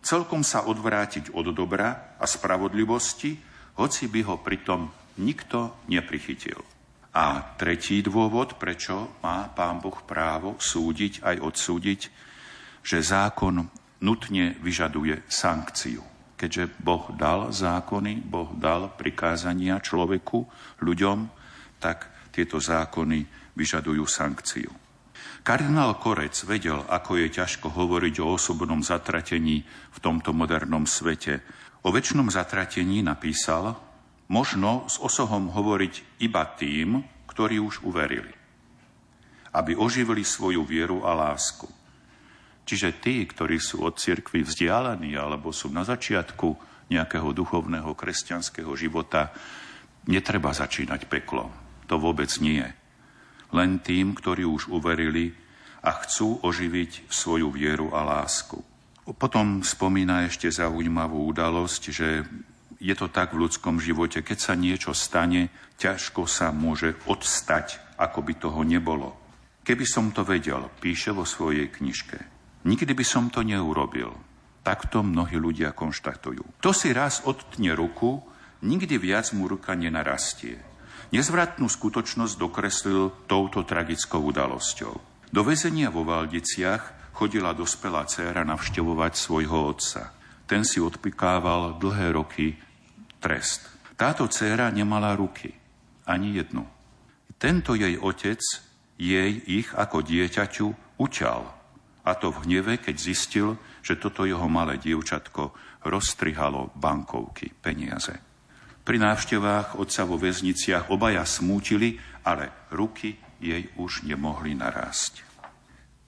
[0.00, 3.36] celkom sa odvrátiť od dobra a spravodlivosti,
[3.76, 4.88] hoci by ho pritom
[5.20, 6.56] nikto neprichytil.
[7.12, 12.00] A tretí dôvod, prečo má pán Boh právo súdiť aj odsúdiť,
[12.82, 13.68] že zákon
[14.02, 16.02] nutne vyžaduje sankciu.
[16.38, 20.46] Keďže Boh dal zákony, Boh dal prikázania človeku,
[20.82, 21.18] ľuďom,
[21.82, 23.26] tak tieto zákony
[23.58, 24.70] vyžadujú sankciu.
[25.42, 31.42] Kardinál Korec vedel, ako je ťažko hovoriť o osobnom zatratení v tomto modernom svete.
[31.82, 33.74] O väčšnom zatratení napísal,
[34.30, 38.30] možno s osohom hovoriť iba tým, ktorí už uverili,
[39.54, 41.77] aby oživili svoju vieru a lásku.
[42.68, 46.48] Čiže tí, ktorí sú od cirkvy vzdialení alebo sú na začiatku
[46.92, 49.32] nejakého duchovného kresťanského života,
[50.04, 51.48] netreba začínať peklo.
[51.88, 52.60] To vôbec nie.
[53.56, 55.32] Len tým, ktorí už uverili
[55.80, 58.60] a chcú oživiť svoju vieru a lásku.
[59.16, 62.28] Potom spomína ešte zaujímavú udalosť, že
[62.76, 65.48] je to tak v ľudskom živote, keď sa niečo stane,
[65.80, 69.16] ťažko sa môže odstať, ako by toho nebolo.
[69.64, 72.37] Keby som to vedel, píše vo svojej knižke,
[72.68, 74.12] nikdy by som to neurobil.
[74.60, 76.60] Takto mnohí ľudia konštatujú.
[76.60, 78.20] To si raz odtne ruku,
[78.60, 80.60] nikdy viac mu ruka nenarastie.
[81.08, 84.94] Nezvratnú skutočnosť dokreslil touto tragickou udalosťou.
[85.32, 90.12] Do väzenia vo Valdiciach chodila dospelá dcéra navštevovať svojho otca.
[90.44, 92.60] Ten si odpikával dlhé roky
[93.24, 93.64] trest.
[93.96, 95.56] Táto dcéra nemala ruky,
[96.04, 96.68] ani jednu.
[97.40, 98.38] Tento jej otec
[99.00, 101.57] jej ich ako dieťaťu uťal.
[102.08, 105.52] A to v hneve, keď zistil, že toto jeho malé dievčatko
[105.84, 108.16] roztrihalo bankovky, peniaze.
[108.80, 115.28] Pri návštevách otca vo väzniciach obaja smútili, ale ruky jej už nemohli narásť.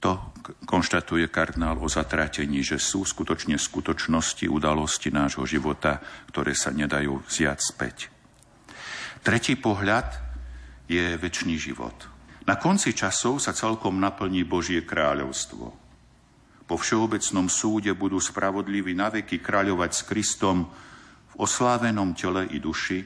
[0.00, 0.32] To
[0.64, 6.00] konštatuje kardinál o zatratení, že sú skutočne skutočnosti, udalosti nášho života,
[6.32, 8.08] ktoré sa nedajú vziať späť.
[9.20, 10.08] Tretí pohľad
[10.88, 12.08] je väčší život.
[12.48, 15.79] Na konci časov sa celkom naplní Božie kráľovstvo.
[16.70, 20.70] Po všeobecnom súde budú spravodliví naveky kráľovať s Kristom
[21.34, 23.02] oslávenom tele i duši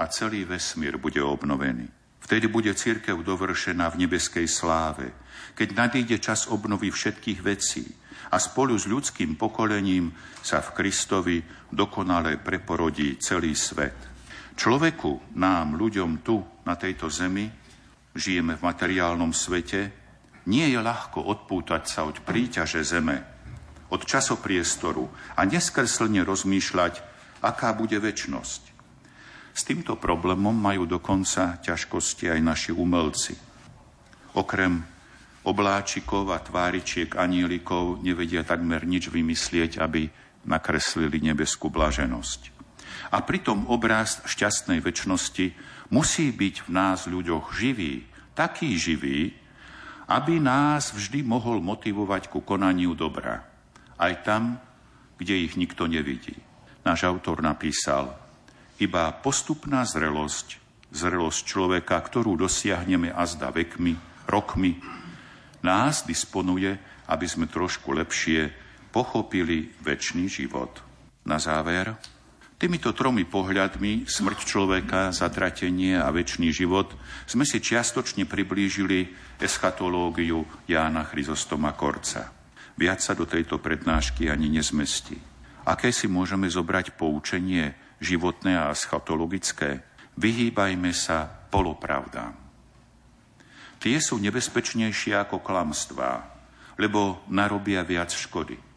[0.00, 1.84] a celý vesmír bude obnovený.
[2.24, 5.12] Vtedy bude církev dovršená v nebeskej sláve,
[5.52, 7.84] keď nadíde čas obnovy všetkých vecí
[8.32, 10.08] a spolu s ľudským pokolením
[10.40, 14.08] sa v Kristovi dokonale preporodí celý svet.
[14.56, 17.44] Človeku, nám, ľuďom tu, na tejto zemi,
[18.16, 20.01] žijeme v materiálnom svete,
[20.46, 23.22] nie je ľahko odpútať sa od príťaže zeme,
[23.92, 26.94] od časopriestoru a neskreslne rozmýšľať
[27.42, 28.62] aká bude väčnosť.
[29.52, 33.36] S týmto problémom majú dokonca ťažkosti aj naši umelci.
[34.32, 34.80] Okrem
[35.44, 40.08] obláčikov a tváričiek anílikov nevedia takmer nič vymyslieť, aby
[40.48, 42.40] nakreslili nebeskú blaženosť.
[43.12, 45.52] A pritom obraz šťastnej väčšnosti
[45.92, 49.36] musí byť v nás ľuďoch živý, taký živý,
[50.08, 53.42] aby nás vždy mohol motivovať ku konaniu dobra.
[53.98, 54.58] Aj tam,
[55.18, 56.34] kde ich nikto nevidí
[56.82, 58.14] náš autor napísal,
[58.82, 60.58] iba postupná zrelosť,
[60.90, 63.94] zrelosť človeka, ktorú dosiahneme azda vekmi,
[64.26, 64.82] rokmi,
[65.62, 66.74] nás disponuje,
[67.06, 68.50] aby sme trošku lepšie
[68.90, 70.82] pochopili väčší život.
[71.22, 71.94] Na záver,
[72.62, 76.94] týmito tromi pohľadmi, smrť človeka, zatratenie a väčší život,
[77.26, 79.10] sme si čiastočne priblížili
[79.42, 82.30] eschatológiu Jána Chryzostoma Korca.
[82.78, 85.18] Viac sa do tejto prednášky ani nezmestí.
[85.66, 89.82] Aké si môžeme zobrať poučenie životné a schatologické?
[90.14, 92.38] Vyhýbajme sa polopravdám.
[93.82, 96.30] Tie sú nebezpečnejšie ako klamstvá.
[96.80, 98.71] lebo narobia viac škody.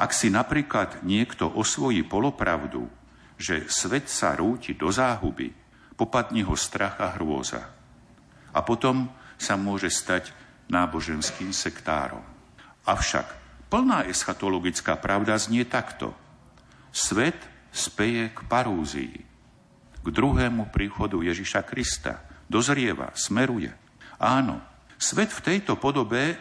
[0.00, 2.88] Ak si napríklad niekto osvojí polopravdu,
[3.36, 5.52] že svet sa rúti do záhuby,
[5.92, 7.68] popadne ho strach a hrôza.
[8.56, 10.32] A potom sa môže stať
[10.72, 12.24] náboženským sektárom.
[12.88, 13.28] Avšak
[13.68, 16.16] plná eschatologická pravda znie takto.
[16.88, 17.36] Svet
[17.68, 19.20] speje k parúzii,
[20.00, 22.24] k druhému príchodu Ježiša Krista.
[22.48, 23.70] Dozrieva, smeruje.
[24.16, 24.64] Áno,
[24.96, 26.40] svet v tejto podobe,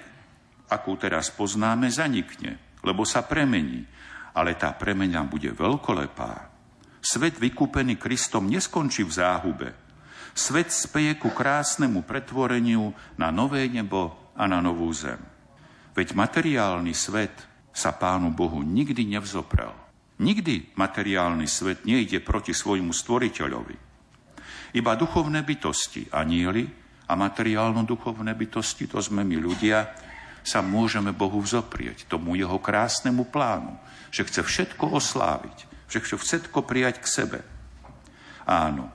[0.72, 3.84] akú teraz poznáme, zanikne, lebo sa premení.
[4.36, 6.49] Ale tá premena bude veľkolepá.
[6.99, 9.69] Svet vykúpený Kristom neskončí v záhube.
[10.36, 15.19] Svet speje ku krásnemu pretvoreniu na nové nebo a na novú zem.
[15.95, 17.34] Veď materiálny svet
[17.75, 19.71] sa Pánu Bohu nikdy nevzoprel.
[20.19, 23.77] Nikdy materiálny svet nejde proti svojmu stvoriteľovi.
[24.75, 26.67] Iba duchovné bytosti, anieli
[27.09, 30.09] a materiálno-duchovné bytosti, to sme my ľudia,
[30.43, 33.75] sa môžeme Bohu vzoprieť, tomu jeho krásnemu plánu,
[34.09, 35.57] že chce všetko osláviť,
[35.89, 37.39] že chce všetko prijať k sebe.
[38.49, 38.89] Áno,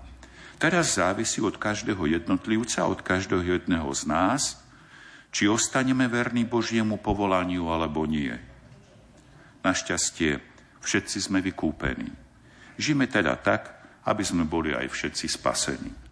[0.59, 4.43] teraz závisí od každého jednotlivca, od každého jedného z nás,
[5.35, 8.31] či ostaneme verní Božiemu povolaniu alebo nie.
[9.67, 10.39] Našťastie,
[10.79, 12.13] všetci sme vykúpení.
[12.79, 13.75] Žime teda tak,
[14.05, 16.04] aby sme boli aj všetci spasení.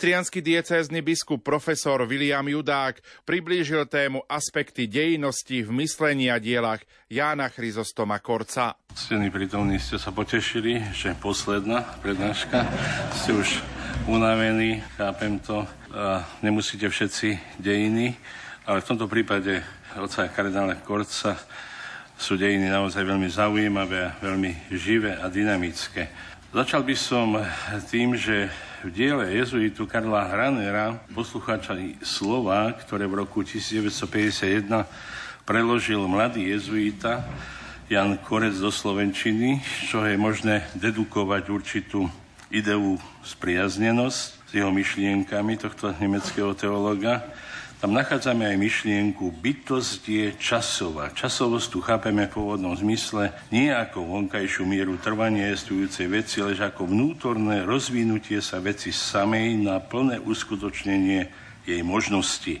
[0.00, 6.80] Nitrianský diecézny biskup profesor William Judák priblížil tému aspekty dejnosti v myslení a dielach
[7.12, 8.80] Jána Chryzostoma Korca.
[8.96, 12.64] Ctení prítomní ste sa potešili, že posledná prednáška.
[13.12, 13.60] Ste už
[14.08, 15.68] unavení, chápem to.
[16.40, 18.16] Nemusíte všetci dejiny,
[18.64, 19.60] ale v tomto prípade
[20.00, 21.36] oca kardinála Korca
[22.16, 26.08] sú dejiny naozaj veľmi zaujímavé veľmi živé a dynamické.
[26.50, 27.38] Začal by som
[27.94, 28.50] tým, že
[28.82, 34.66] v diele jezuitu Karla Hranera poslucháča slova, ktoré v roku 1951
[35.46, 37.22] preložil mladý jezuita
[37.86, 42.10] Jan Korec do Slovenčiny, čo je možné dedukovať určitú
[42.50, 47.22] ideu spriaznenosť s jeho myšlienkami tohto nemeckého teologa.
[47.78, 51.14] Tam nachádzame aj myšlienku, bytosť je časová.
[51.14, 56.90] Časovosť tu chápeme v pôvodnom zmysle nie ako vonkajšiu mieru trvania jestujúcej veci, ale ako
[56.90, 61.30] vnútorné rozvinutie sa veci samej na plné uskutočnenie
[61.62, 62.58] jej možnosti.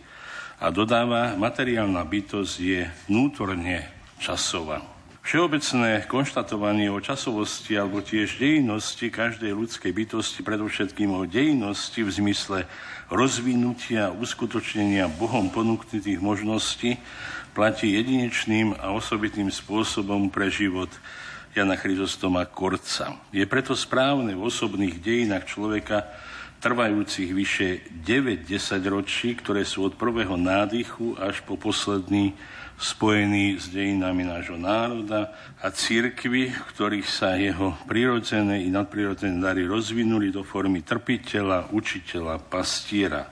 [0.62, 3.90] A dodáva, materiálna bytosť je vnútorne
[4.22, 4.99] časová.
[5.20, 12.58] Všeobecné konštatovanie o časovosti alebo tiež dejnosti každej ľudskej bytosti, predovšetkým o dejnosti v zmysle
[13.12, 16.96] rozvinutia, uskutočnenia Bohom ponúknutých možností
[17.52, 20.88] platí jedinečným a osobitným spôsobom pre život
[21.52, 23.20] Jana Chryzostoma Korca.
[23.28, 26.08] Je preto správne v osobných dejinách človeka
[26.64, 28.46] trvajúcich vyše 9-10
[28.88, 32.32] ročí, ktoré sú od prvého nádychu až po posledný
[32.80, 39.68] spojený s dejinami nášho národa a církvy, v ktorých sa jeho prirodzené i nadprirodzené dary
[39.68, 43.28] rozvinuli do formy trpiteľa, učiteľa, pastiera.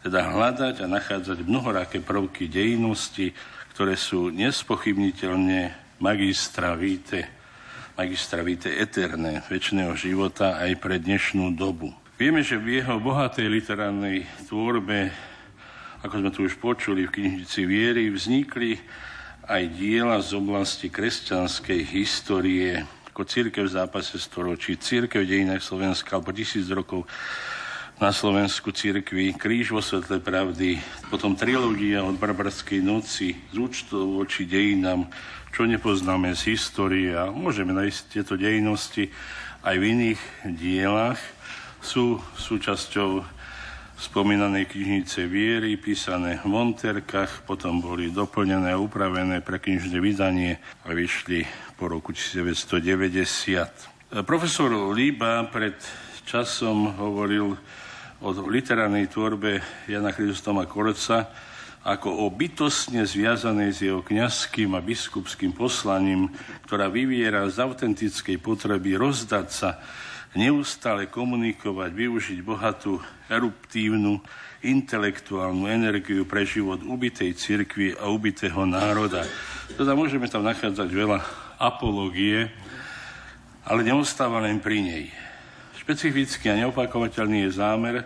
[0.00, 3.36] Teda hľadať a nachádzať mnohoraké prvky dejnosti,
[3.76, 7.38] ktoré sú nespochybniteľne magistra víte
[7.98, 11.90] magistra vitae eterne, väčšného života aj pre dnešnú dobu.
[12.14, 15.10] Vieme, že v jeho bohatej literárnej tvorbe,
[16.02, 18.78] ako sme tu už počuli v knižnici viery, vznikli
[19.48, 26.14] aj diela z oblasti kresťanskej histórie, ako církev v zápase storočí, církev v dejinách Slovenska,
[26.14, 27.08] alebo tisíc rokov
[27.98, 30.78] na Slovensku církvi, kríž vo svetle pravdy,
[31.10, 35.10] potom trilógia od barbarskej noci, z účtov voči dejinám,
[35.50, 39.10] čo nepoznáme z histórie a môžeme nájsť tieto dejnosti
[39.66, 40.22] aj v iných
[40.54, 41.18] dielach
[41.82, 43.37] sú súčasťou
[43.98, 50.94] spomínanej knižnice viery, písané v monterkách, potom boli doplnené a upravené pre knižné vydanie a
[50.94, 51.42] vyšli
[51.74, 54.22] po roku 1990.
[54.22, 55.74] Profesor Líba pred
[56.22, 57.58] časom hovoril
[58.22, 59.58] o literárnej tvorbe
[59.90, 61.34] Jana Christoma Korca
[61.82, 66.30] ako o bytostne zviazanej s jeho kňazským a biskupským poslaním,
[66.70, 69.82] ktorá vyviera z autentickej potreby rozdať sa
[70.36, 73.00] neustále komunikovať, využiť bohatú
[73.32, 74.20] eruptívnu
[74.60, 79.22] intelektuálnu energiu pre život ubitej cirkvi a ubitého národa.
[79.78, 81.18] Teda môžeme tam nachádzať veľa
[81.62, 82.50] apológie,
[83.62, 85.04] ale neostáva len pri nej.
[85.78, 87.96] Špecifický a neopakovateľný je zámer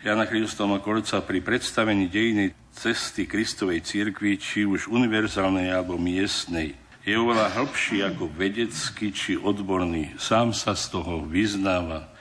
[0.00, 7.16] Jana Kristoma Korca pri predstavení dejiny cesty Kristovej cirkvi, či už univerzálnej alebo miestnej je
[7.16, 10.12] oveľa hĺbší ako vedecký či odborný.
[10.20, 12.12] Sám sa z toho vyznáva.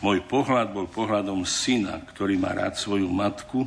[0.00, 3.66] Môj pohľad bol pohľadom syna, ktorý má rád svoju matku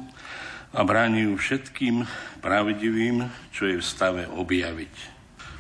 [0.74, 2.08] a bráni ju všetkým
[2.42, 4.96] pravdivým, čo je v stave objaviť.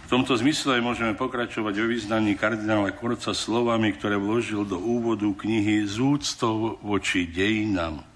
[0.04, 5.86] V tomto zmysle môžeme pokračovať o význaní kardinála Korca slovami, ktoré vložil do úvodu knihy
[5.86, 8.13] Z úctou voči dejinám.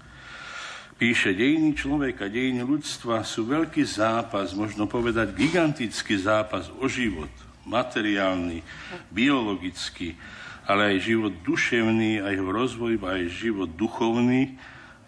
[0.98, 7.30] Píše, dejiny človeka, dejiny ľudstva sú veľký zápas, možno povedať gigantický zápas o život,
[7.62, 8.66] materiálny,
[9.14, 10.18] biologický,
[10.66, 14.58] ale aj život duševný, aj jeho rozvoj, aj život duchovný,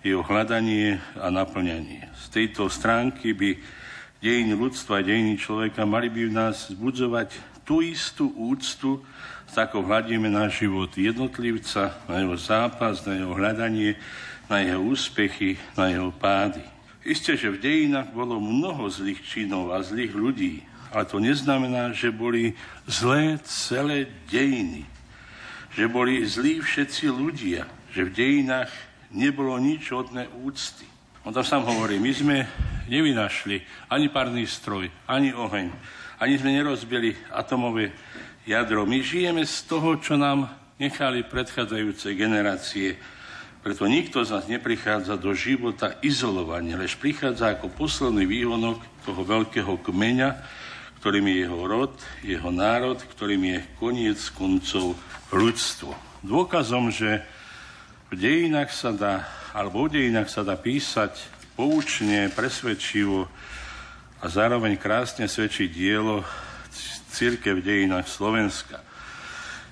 [0.06, 2.06] jeho hľadanie a naplňanie.
[2.14, 3.58] Z tejto stránky by
[4.22, 7.34] dejiny ľudstva dejiny človeka mali by v nás zbudzovať
[7.66, 9.02] tú istú úctu,
[9.50, 13.98] s hľadíme na život jednotlivca, na jeho zápas, na jeho hľadanie,
[14.50, 16.60] na jeho úspechy, na jeho pády.
[17.06, 22.10] Isté, že v dejinách bolo mnoho zlých činov a zlých ľudí, ale to neznamená, že
[22.10, 22.52] boli
[22.84, 24.84] zlé celé dejiny.
[25.78, 27.62] Že boli zlí všetci ľudia,
[27.94, 28.74] že v dejinách
[29.14, 30.84] nebolo nič hodné úcty.
[31.22, 32.36] On tam sám hovorí, my sme
[32.90, 35.70] nevynašli ani parný stroj, ani oheň,
[36.18, 37.94] ani sme nerozbili atomové
[38.48, 38.82] jadro.
[38.82, 42.98] My žijeme z toho, čo nám nechali predchádzajúce generácie
[43.60, 49.76] preto nikto z nás neprichádza do života izolovane, lež prichádza ako posledný výhonok toho veľkého
[49.84, 50.30] kmeňa,
[51.00, 51.94] ktorým je jeho rod,
[52.24, 54.96] jeho národ, ktorým je koniec koncov
[55.32, 55.92] ľudstvo.
[56.24, 57.24] Dôkazom, že
[58.08, 61.16] v dejinách sa dá, alebo o dejinách sa dá písať
[61.56, 63.28] poučne, presvedčivo
[64.20, 66.24] a zároveň krásne svedčí dielo
[67.10, 68.80] Církev v dejinách Slovenska.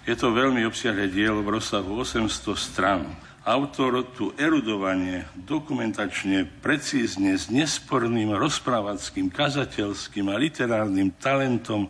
[0.09, 3.27] Je to veľmi obsiahle dielo v rozsahu 800 strán.
[3.49, 11.88] Autor tu erudovanie, dokumentačne, precízne, s nesporným rozprávackým, kazateľským a literárnym talentom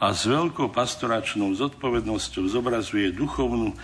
[0.00, 3.76] a s veľkou pastoračnou zodpovednosťou zobrazuje duchovnú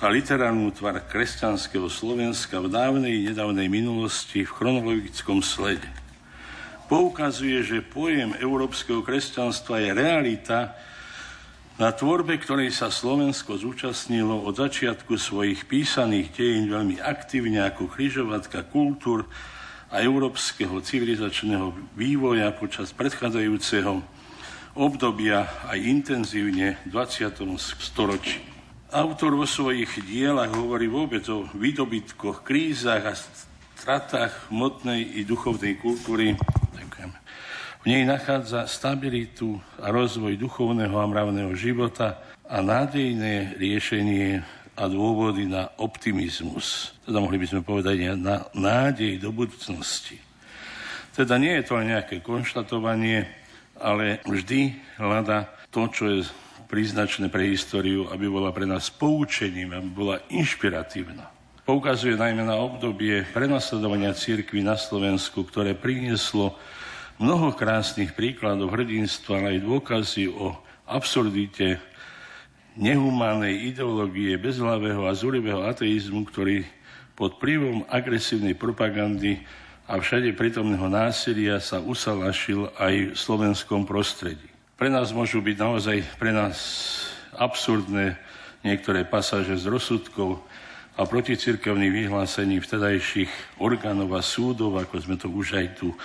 [0.00, 5.92] a literárnu tvar kresťanského Slovenska v dávnej i nedávnej minulosti v chronologickom slede.
[6.88, 10.72] Poukazuje, že pojem európskeho kresťanstva je realita,
[11.76, 18.64] na tvorbe, ktorej sa Slovensko zúčastnilo od začiatku svojich písaných dejín veľmi aktívne ako križovatka
[18.72, 19.28] kultúr
[19.92, 24.00] a európskeho civilizačného vývoja počas predchádzajúceho
[24.76, 27.44] obdobia aj intenzívne v 20.
[27.60, 28.40] storočí.
[28.96, 33.12] Autor vo svojich dielach hovorí vôbec o výdobytkoch, krízach a
[33.76, 36.32] stratách hmotnej i duchovnej kultúry
[37.86, 44.42] v nej nachádza stabilitu a rozvoj duchovného a mravného života a nádejné riešenie
[44.74, 46.98] a dôvody na optimizmus.
[47.06, 50.18] Teda mohli by sme povedať na nádej do budúcnosti.
[51.14, 53.22] Teda nie je to len nejaké konštatovanie,
[53.78, 56.18] ale vždy hľada to, čo je
[56.66, 61.30] príznačné pre históriu, aby bola pre nás poučením, aby bola inšpiratívna.
[61.62, 66.58] Poukazuje najmä na obdobie prenasledovania církvy na Slovensku, ktoré prinieslo
[67.16, 70.52] mnoho krásnych príkladov hrdinstva, ale aj dôkazy o
[70.84, 71.80] absurdite
[72.76, 76.68] nehumánnej ideológie bezhlavého a zúrivého ateizmu, ktorý
[77.16, 79.40] pod prívom agresívnej propagandy
[79.88, 84.44] a všade prítomného násilia sa usalašil aj v slovenskom prostredí.
[84.76, 86.58] Pre nás môžu byť naozaj, pre nás
[87.32, 88.20] absurdné
[88.60, 90.44] niektoré pasáže z rozsudkov
[91.00, 95.96] a proticirkevných vyhlásení vtedajších orgánov a súdov, ako sme to už aj tu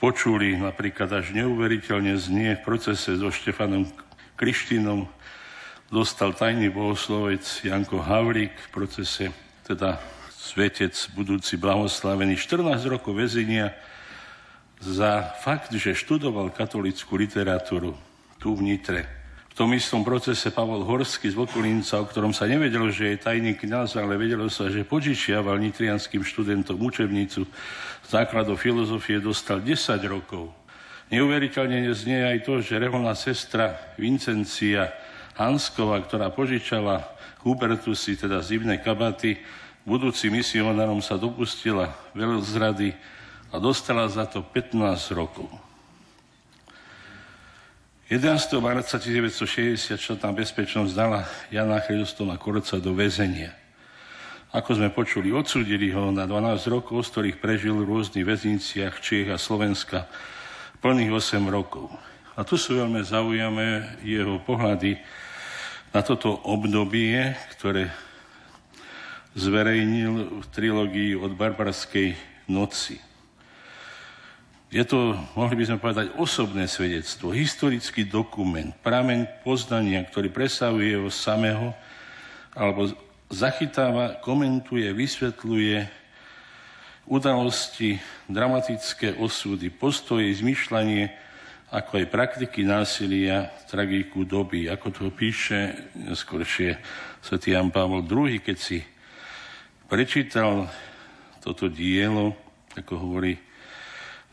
[0.00, 3.84] počuli, napríklad až neuveriteľne znie v procese so Štefanom
[4.40, 5.04] Krištinom
[5.92, 9.28] dostal tajný bohoslovec Janko Havlík v procese,
[9.68, 10.00] teda
[10.32, 13.76] svetec budúci blahoslavený 14 rokov väzenia
[14.80, 17.92] za fakt, že študoval katolickú literatúru
[18.40, 19.20] tu v Nitre.
[19.60, 23.92] Tom istom procese Pavel Horský z Vokolínca, o ktorom sa nevedelo, že je tajný kniaz,
[23.92, 27.44] ale vedelo sa, že požičiaval nitrianským študentom učebnicu
[28.10, 30.50] základov filozofie, dostal 10 rokov.
[31.14, 34.90] Neuveriteľne neznie aj to, že reholná sestra Vincencia
[35.38, 37.06] Hanskova, ktorá požičala
[37.46, 39.38] Hubertusy, teda zimné kabaty,
[39.86, 42.94] budúci misionárom sa dopustila veľzrady
[43.50, 44.74] a dostala za to 15
[45.14, 45.50] rokov.
[48.10, 48.26] 11.
[48.58, 53.59] marca 1960 štátna bezpečnosť dala Jana Christoma Korca do väzenia.
[54.50, 59.30] Ako sme počuli, odsúdili ho na 12 rokov, z ktorých prežil v rôznych väzniciach Čiech
[59.30, 60.10] a Slovenska
[60.82, 61.86] plných 8 rokov.
[62.34, 64.98] A tu sú veľmi zaujímavé jeho pohľady
[65.94, 67.94] na toto obdobie, ktoré
[69.38, 72.18] zverejnil v trilógii od barbarskej
[72.50, 72.98] noci.
[74.74, 81.06] Je to, mohli by sme povedať, osobné svedectvo, historický dokument, prameň poznania, ktorý presahuje jeho
[81.06, 81.70] samého,
[82.50, 85.86] alebo zachytáva, komentuje, vysvetľuje
[87.06, 87.96] udalosti,
[88.26, 91.10] dramatické osudy, postoje, zmyšľanie,
[91.70, 94.66] ako aj praktiky násilia, tragiku doby.
[94.66, 96.74] Ako to píše neskôršie
[97.22, 98.82] svätý Jan Pavol II, keď si
[99.86, 100.66] prečítal
[101.38, 102.34] toto dielo,
[102.74, 103.38] ako hovorí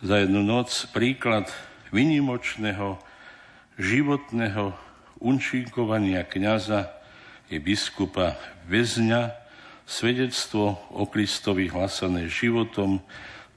[0.02, 1.50] za jednu noc príklad
[1.94, 2.98] vynimočného
[3.78, 4.74] životného
[5.22, 6.90] unčinkovania kniaza
[7.50, 9.32] i biskupa väzňa,
[9.88, 13.00] svedectvo o Kristovi hlasané životom,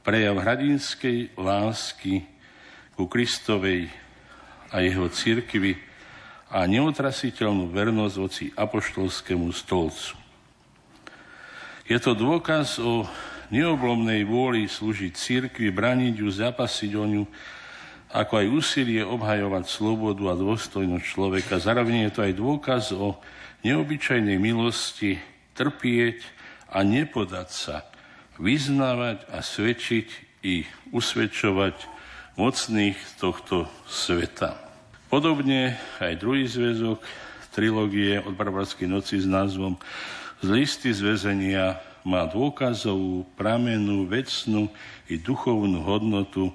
[0.07, 2.25] prejav hradinskej lásky
[2.95, 3.91] ku Kristovej
[4.71, 5.77] a jeho cirkvi
[6.51, 10.15] a neotrasiteľnú vernosť voci apoštolskému stolcu.
[11.91, 13.03] Je to dôkaz o
[13.51, 17.25] neoblomnej vôli slúžiť církvi, braniť ju, zapasiť o ňu,
[18.11, 21.59] ako aj úsilie obhajovať slobodu a dôstojnosť človeka.
[21.59, 23.19] Zároveň je to aj dôkaz o
[23.67, 25.21] neobyčajnej milosti
[25.57, 26.25] trpieť
[26.71, 27.77] a nepodať sa,
[28.41, 30.09] vyznávať a svedčiť
[30.41, 30.65] i
[30.95, 31.77] usvedčovať
[32.41, 34.57] mocných tohto sveta.
[35.13, 37.03] Podobne aj druhý zväzok
[37.51, 39.77] trilógie od Barbarskej noci s názvom
[40.41, 44.73] Z listy z väzenia má dôkazovú, pramenú, vecnú
[45.11, 46.55] i duchovnú hodnotu,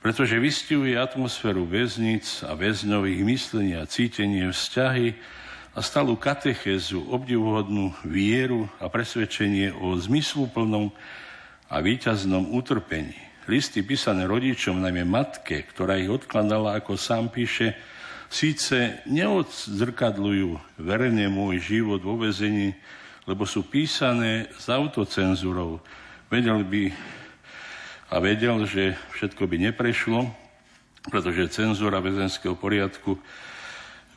[0.00, 5.12] pretože vystihuje atmosféru väznic a väzňových myslení a cítenie vzťahy
[5.78, 10.90] a stalú katechézu, obdivuhodnú vieru a presvedčenie o zmysluplnom
[11.70, 13.14] a víťaznom utrpení.
[13.46, 17.78] Listy písané rodičom, najmä matke, ktorá ich odkladala, ako sám píše,
[18.26, 22.74] síce neodzrkadľujú verejne môj život vo väzení,
[23.30, 25.78] lebo sú písané s autocenzúrou.
[26.26, 26.90] Vedel by
[28.10, 30.26] a vedel, že všetko by neprešlo,
[31.06, 33.14] pretože cenzúra väzenského poriadku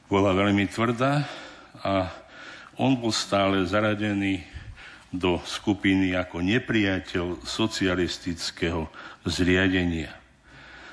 [0.10, 1.22] bola veľmi tvrdá
[1.82, 2.10] a
[2.78, 4.46] on bol stále zaradený
[5.12, 8.88] do skupiny ako nepriateľ socialistického
[9.28, 10.16] zriadenia.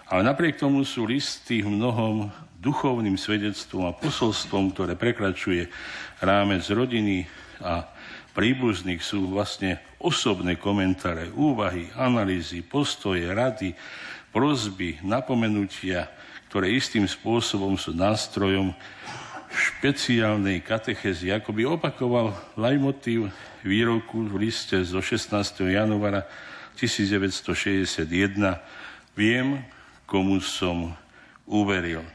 [0.09, 5.71] Ale napriek tomu sú listy v mnohom duchovným svedectvom a posolstvom, ktoré prekračuje
[6.19, 7.31] rámec rodiny
[7.63, 7.87] a
[8.35, 13.75] príbuzných sú vlastne osobné komentáre, úvahy, analýzy, postoje, rady,
[14.35, 16.11] prozby, napomenutia,
[16.51, 18.75] ktoré istým spôsobom sú nástrojom
[19.49, 23.33] špeciálnej katechezy, ako by opakoval lajmotív
[23.65, 25.69] výroku v liste zo 16.
[25.69, 26.29] januára
[26.77, 28.07] 1961
[29.19, 29.67] Viem,
[30.07, 30.95] komu som
[31.43, 32.07] uveril.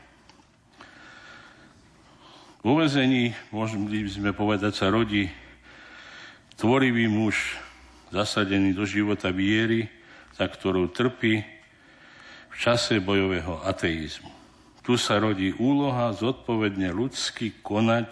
[2.63, 5.27] Vo vezení, môžeme by sme povedať, sa rodí
[6.55, 7.59] Tvorivý muž,
[8.13, 9.89] zasadený do života viery,
[10.37, 11.43] za ktorou trpí
[12.49, 14.32] v čase bojového ateizmu.
[14.83, 18.11] Tu sa rodí úloha zodpovedne ľudsky konať,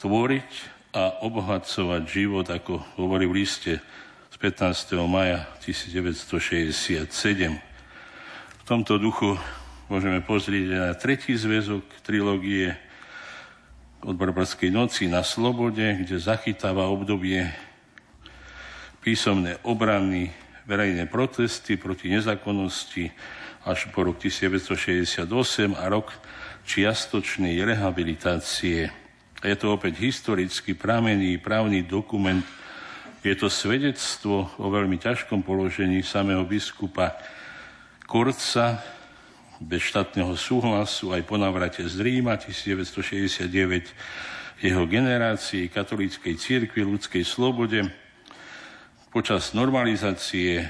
[0.00, 0.50] tvoriť
[0.96, 3.76] a obohacovať život, ako hovorí v liste
[4.32, 4.96] z 15.
[5.04, 7.04] maja 1967.
[8.56, 9.36] V tomto duchu
[9.92, 12.72] môžeme pozrieť na tretí zväzok trilógie
[14.00, 17.52] od Barbarskej noci na slobode, kde zachytáva obdobie
[19.04, 20.32] písomné obrany,
[20.64, 23.12] verejné protesty proti nezákonnosti
[23.64, 25.24] až po rok 1968
[25.74, 26.14] a rok
[26.68, 28.92] čiastočnej rehabilitácie
[29.38, 32.42] Je to opäť historický, pramený, právny dokument.
[33.22, 37.14] Je to svedectvo o veľmi ťažkom položení samého biskupa
[38.02, 38.82] Korca,
[39.58, 43.46] bez štátneho súhlasu aj po navrate z Ríma 1969
[44.58, 47.86] jeho generácii katolíckej cirkvi, ľudskej slobode,
[49.14, 50.66] počas normalizácie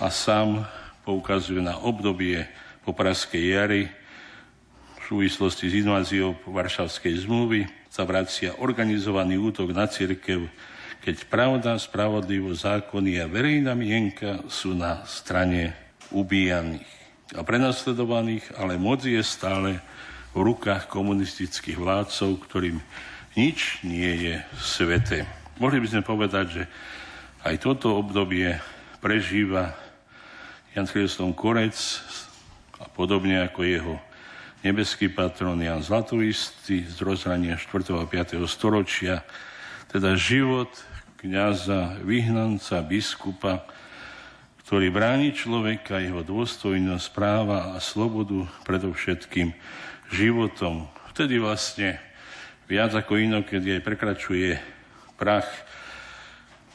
[0.00, 0.64] a sám
[1.08, 2.44] poukazuje na obdobie
[2.84, 10.52] po Praskej jary v súvislosti s inváziou Varšavskej zmluvy sa vracia organizovaný útok na cirkev,
[11.00, 15.72] keď pravda, spravodlivosť, zákony a verejná mienka sú na strane
[16.12, 16.84] ubíjaných
[17.32, 19.80] a prenasledovaných, ale moc je stále
[20.36, 22.84] v rukách komunistických vládcov, ktorým
[23.32, 25.24] nič nie je sveté.
[25.56, 26.62] Mohli by sme povedať, že
[27.48, 28.60] aj toto obdobie
[29.00, 29.87] prežíva
[30.78, 31.74] Jan Chrysom Korec
[32.78, 33.98] a podobne ako jeho
[34.62, 37.98] nebeský patron Jan Zlatoistý z rozhrania 4.
[37.98, 38.38] a 5.
[38.46, 39.26] storočia,
[39.90, 40.70] teda život
[41.18, 43.66] kniaza, vyhnanca, biskupa,
[44.62, 49.50] ktorý bráni človeka, jeho dôstojnosť, práva a slobodu predovšetkým
[50.14, 50.86] životom.
[51.10, 51.98] Vtedy vlastne
[52.70, 54.62] viac ako inokedy aj prekračuje
[55.18, 55.50] prach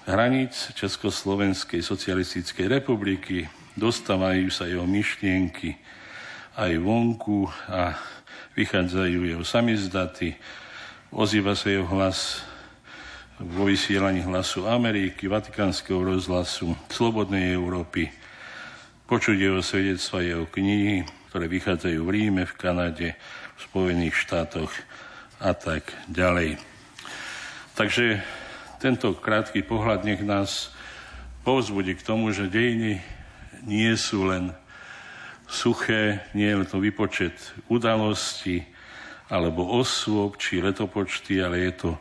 [0.03, 3.47] hraníc Československej socialistickej republiky,
[3.77, 5.77] dostávajú sa jeho myšlienky
[6.53, 7.97] aj vonku a
[8.53, 10.37] vychádzajú jeho samizdaty,
[11.09, 12.45] ozýva sa jeho hlas
[13.41, 18.13] vo vysielaní hlasu Ameriky, Vatikánskeho rozhlasu, Slobodnej Európy,
[19.09, 23.09] počuť jeho svedectva, jeho knihy, ktoré vychádzajú v Ríme, v Kanade,
[23.57, 24.69] v Spojených štátoch
[25.41, 26.61] a tak ďalej.
[27.73, 28.21] Takže
[28.77, 30.69] tento krátky pohľad nech nás
[31.41, 33.01] povzbudí k tomu, že dejiny
[33.63, 34.51] nie sú len
[35.47, 37.35] suché, nie je to vypočet
[37.67, 38.63] udalostí
[39.31, 41.91] alebo osôb či letopočty, ale je to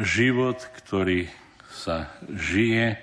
[0.00, 1.30] život, ktorý
[1.70, 2.98] sa žije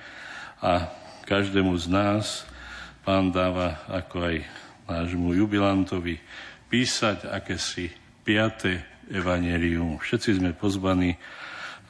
[0.59, 0.91] a
[1.23, 2.43] každému z nás
[3.07, 4.35] pán dáva, ako aj
[4.91, 6.19] nášmu jubilantovi,
[6.67, 7.91] písať akési
[8.27, 9.99] piaté evanelium.
[9.99, 11.15] Všetci sme pozvaní,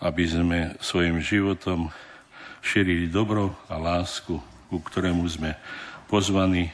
[0.01, 1.89] aby sme svojim životom
[2.61, 4.37] šírili dobro a lásku,
[4.69, 5.57] ku ktorému sme
[6.11, 6.67] pozvaní,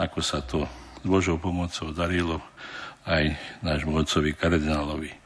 [0.00, 2.40] ako sa to s Božou pomocou darilo
[3.04, 5.25] aj nášmu otcovi kardinálovi.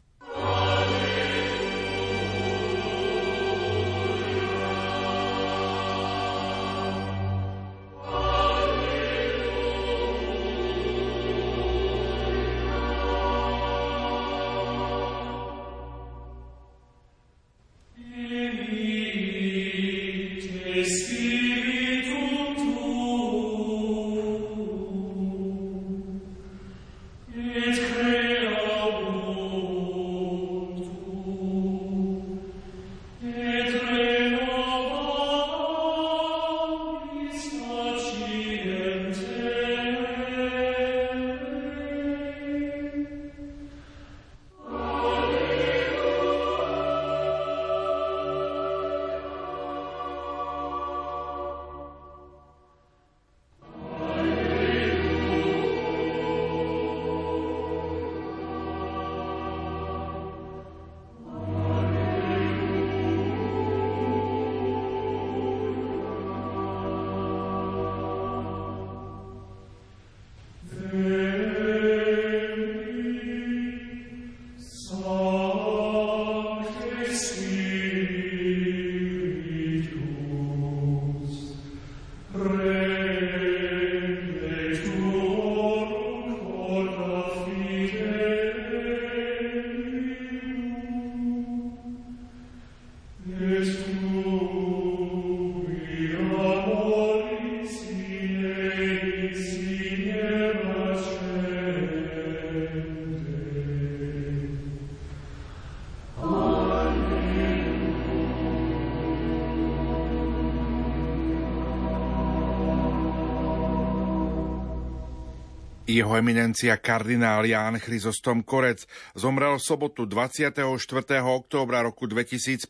[115.90, 118.86] Jeho eminencia kardinál Ján Chryzostom Korec
[119.18, 120.78] zomrel v sobotu 24.
[121.18, 122.62] októbra roku 2015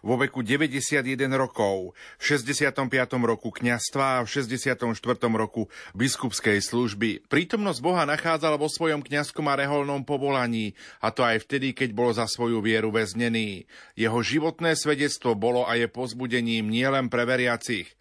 [0.00, 1.04] vo veku 91
[1.36, 2.80] rokov, v 65.
[3.28, 4.88] roku kňastva a v 64.
[5.36, 7.28] roku biskupskej služby.
[7.28, 10.72] Prítomnosť Boha nachádzal vo svojom kňazskom a reholnom povolaní,
[11.04, 13.68] a to aj vtedy, keď bol za svoju vieru väznený.
[14.00, 17.92] Jeho životné svedectvo bolo a je pozbudením nielen pre veriacich,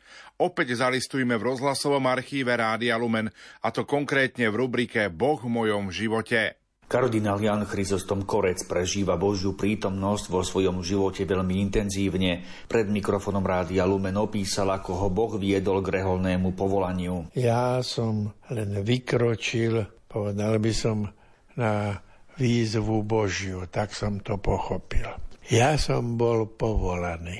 [0.44, 3.32] Opäť zalistujme v rozhlasovom archíve Rádia Lumen,
[3.64, 6.60] a to konkrétne v rubrike Boh v mojom živote.
[6.84, 12.44] Kardinál Jan Chryzostom Korec prežíva Božiu prítomnosť vo svojom živote veľmi intenzívne.
[12.68, 17.32] Pred mikrofonom Rádia Lumen opísal, ako ho Boh viedol k reholnému povolaniu.
[17.40, 21.08] Ja som len vykročil, povedal by som,
[21.56, 22.04] na
[22.36, 25.08] výzvu Božiu, tak som to pochopil.
[25.48, 27.40] Ja som bol povolaný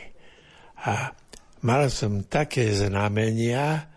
[0.88, 1.12] a
[1.64, 3.88] mal som také znamenia,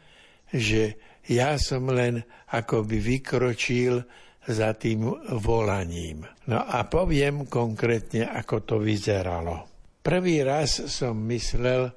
[0.51, 2.23] že ja som len
[2.55, 4.03] akoby vykročil
[4.47, 5.11] za tým
[5.43, 6.23] volaním.
[6.47, 9.67] No a poviem konkrétne, ako to vyzeralo.
[10.07, 11.91] Prvý raz som myslel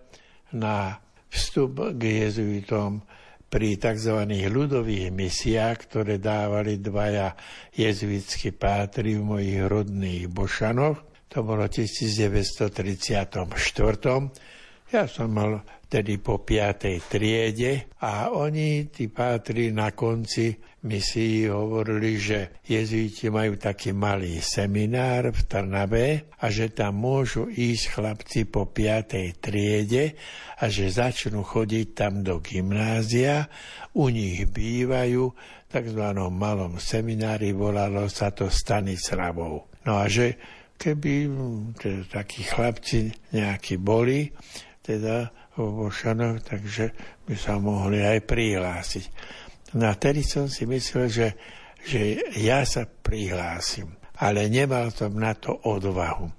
[0.58, 0.98] na
[1.30, 3.06] vstup k jezuitom
[3.50, 4.26] pri tzv.
[4.50, 7.38] ľudových misiách, ktoré dávali dvaja
[7.74, 11.30] jezuitskí pátri v mojich rodných Bošanoch.
[11.30, 13.38] To bolo 1934.
[14.90, 21.46] Ja som mal tedy po piatej triede a oni, tí pátri na konci mi si
[21.46, 26.08] hovorili, že jezuiti majú taký malý seminár v Trnave
[26.42, 30.18] a že tam môžu ísť chlapci po piatej triede
[30.58, 33.46] a že začnú chodiť tam do gymnázia,
[33.94, 35.30] u nich bývajú
[35.70, 36.04] tzv.
[36.34, 39.70] malom seminári, volalo sa to Stanislavou.
[39.86, 40.34] No a že
[40.82, 41.30] keby
[41.78, 44.34] teda, takí chlapci nejakí boli,
[44.90, 46.90] teda vo Vošanoch, takže
[47.30, 49.06] by sa mohli aj prihlásiť.
[49.78, 51.28] No a tedy som si myslel, že,
[51.86, 56.34] že ja sa prihlásim, ale nemal som na to odvahu.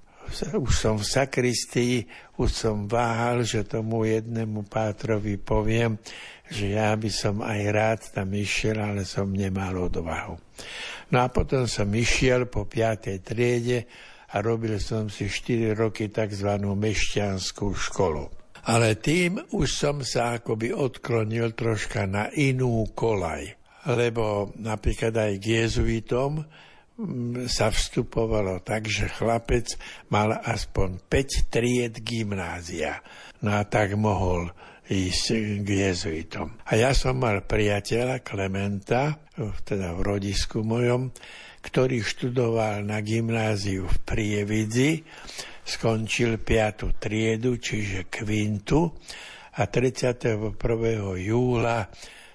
[0.63, 2.07] Už som v sakristii,
[2.39, 5.99] už som váhal, že tomu jednému pátrovi poviem,
[6.51, 10.39] že ja by som aj rád tam išiel, ale som nemal odvahu.
[11.11, 13.87] No a potom som išiel po piatej triede
[14.31, 16.51] a robil som si 4 roky tzv.
[16.63, 18.40] mešťanskú školu.
[18.71, 23.59] Ale tým už som sa akoby odklonil troška na inú kolaj.
[23.91, 29.75] Lebo napríklad aj k jezuitom mm, sa vstupovalo tak, že chlapec
[30.15, 33.03] mal aspoň 5 tried gymnázia.
[33.43, 34.55] No a tak mohol
[34.87, 36.55] ísť k jezuitom.
[36.71, 39.19] A ja som mal priateľa Klementa,
[39.67, 41.11] teda v rodisku mojom,
[41.59, 45.03] ktorý študoval na gymnáziu v Prievidzi
[45.71, 46.99] skončil 5.
[46.99, 48.91] triedu, čiže kvintu
[49.55, 50.59] a 31.
[51.23, 51.87] júla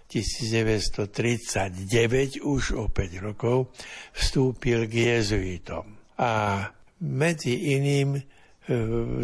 [0.07, 3.75] 1939, už o 5 rokov,
[4.15, 5.83] vstúpil k jezuitom.
[6.15, 6.63] A
[7.03, 8.23] medzi iným e,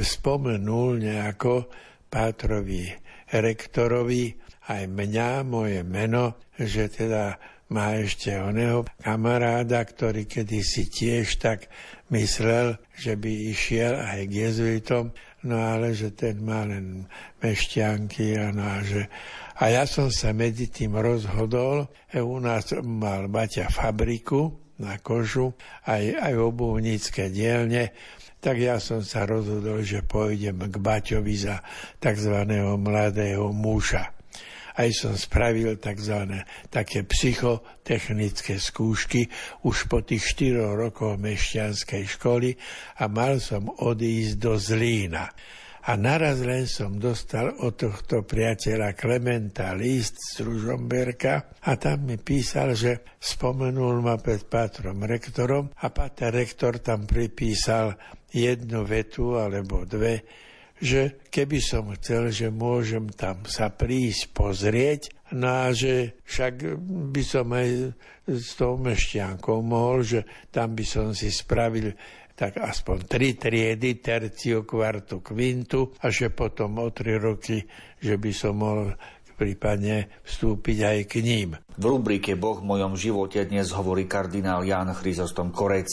[0.04, 1.72] spomenul nejako
[2.12, 2.92] Pátrovi
[3.32, 4.36] rektorovi
[4.68, 7.40] aj mňa, moje meno, že teda
[7.72, 11.72] má ešte oného kamaráda, ktorý kedysi tiež tak
[12.12, 15.16] myslel, že by išiel aj k jezuitom,
[15.48, 17.08] no ale že ten má len
[17.40, 19.08] mešťanky a, no a že...
[19.62, 25.56] A ja som sa medzi tým rozhodol, e, u nás mal Baťa fabriku na kožu,
[25.88, 27.96] aj, aj obuvnícke dielne,
[28.42, 31.62] tak ja som sa rozhodol, že pôjdem k Baťovi za
[32.02, 32.36] tzv.
[32.82, 34.21] mladého muža
[34.78, 36.46] aj som spravil tzv.
[36.72, 39.28] také psychotechnické skúšky
[39.68, 42.56] už po tých 4 rokoch mešťanskej školy
[43.02, 45.26] a mal som odísť do Zlína.
[45.82, 52.22] A naraz len som dostal od tohto priateľa Klementa list z Ružomberka a tam mi
[52.22, 57.98] písal, že spomenul ma pred pátrom rektorom a páter rektor tam pripísal
[58.30, 60.22] jednu vetu alebo dve,
[60.82, 65.02] že keby som chcel, že môžem tam sa prísť pozrieť,
[65.38, 66.82] no a že však
[67.14, 67.94] by som aj
[68.26, 71.94] s tou mešťankou mohol, že tam by som si spravil
[72.34, 77.62] tak aspoň tri triedy, terciu, kvartu, kvintu a že potom o tri roky,
[78.02, 78.98] že by som mohol
[79.42, 81.58] prípadne vstúpiť aj k ním.
[81.74, 85.90] V rubrike Boh v mojom živote dnes hovorí kardinál Jan Chryzostom Korec.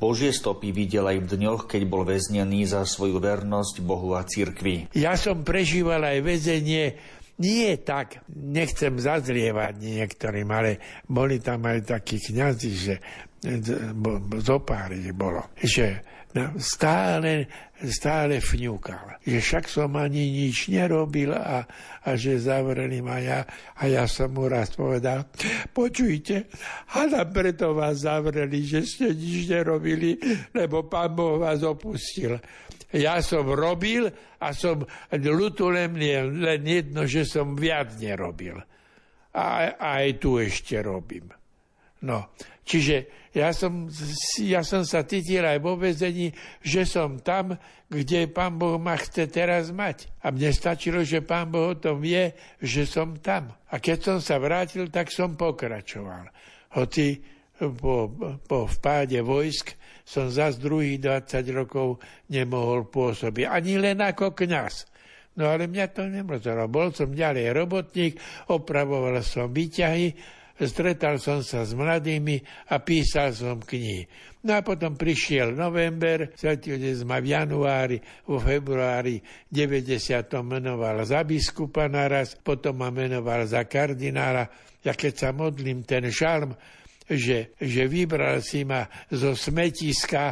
[0.00, 4.88] Božie stopy videl aj v dňoch, keď bol väznený za svoju vernosť Bohu a cirkvi.
[4.96, 6.84] Ja som prežíval aj väzenie
[7.40, 12.94] nie tak, nechcem zazlievať niektorým, ale boli tam aj takí kňazi, že
[14.44, 16.04] zopár bolo, že
[16.58, 17.50] stále,
[17.82, 19.18] stále fňukal.
[19.26, 21.66] Že však som ani nič nerobil a,
[22.06, 23.42] a že zavreli ma ja.
[23.78, 25.26] A ja som mu raz povedal,
[25.74, 26.46] počujte,
[26.94, 30.16] hada preto vás zavreli, že ste nič nerobili,
[30.54, 32.38] lebo pán Boh vás opustil.
[32.90, 34.10] Ja som robil
[34.42, 34.82] a som
[35.14, 35.94] ľutujem
[36.42, 38.58] len jedno, že som viac nerobil.
[39.30, 41.39] A aj tu ešte robím.
[42.00, 42.32] No,
[42.64, 43.86] čiže ja som,
[44.42, 47.54] ja som sa cítil aj vo vezení, že som tam,
[47.86, 50.10] kde pán Boh ma chce teraz mať.
[50.24, 53.54] A mne stačilo, že pán Boh o tom vie, že som tam.
[53.70, 56.26] A keď som sa vrátil, tak som pokračoval.
[56.74, 57.22] Hoci
[57.60, 58.08] po,
[58.48, 62.00] po vpáde vojsk som zas druhých 20 rokov
[62.32, 63.46] nemohol pôsobiť.
[63.46, 64.88] Ani len ako kňaz.
[65.38, 66.66] No ale mňa to nemrzelo.
[66.66, 68.18] Bol som ďalej robotník,
[68.50, 74.04] opravoval som výťahy, stretal som sa s mladými a písal som knihy.
[74.44, 80.28] No a potom prišiel november, Otec ma v januári, vo februári 90.
[80.40, 84.48] menoval za biskupa naraz, potom ma menoval za kardinála.
[84.80, 86.56] Ja keď sa modlím ten šalm,
[87.04, 90.24] že, že vybral si ma zo smetiska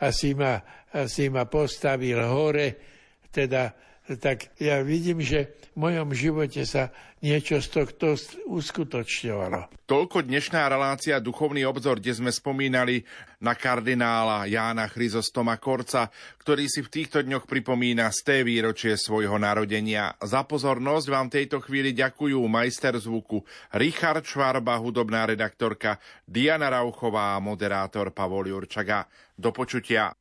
[0.00, 0.56] a si ma,
[0.88, 2.80] a si ma postavil hore,
[3.28, 8.16] teda tak ja vidím, že v mojom živote sa niečo z tohto
[8.48, 9.84] uskutočňovalo.
[9.86, 13.04] Toľko dnešná relácia Duchovný obzor, kde sme spomínali
[13.38, 16.08] na kardinála Jána Chryzostoma Korca,
[16.40, 20.16] ktorý si v týchto dňoch pripomína z té výročie svojho narodenia.
[20.18, 23.44] Za pozornosť vám tejto chvíli ďakujú majster zvuku
[23.76, 29.06] Richard Švarba, hudobná redaktorka Diana Rauchová a moderátor Pavol Jurčaga.
[29.36, 30.19] Do počutia.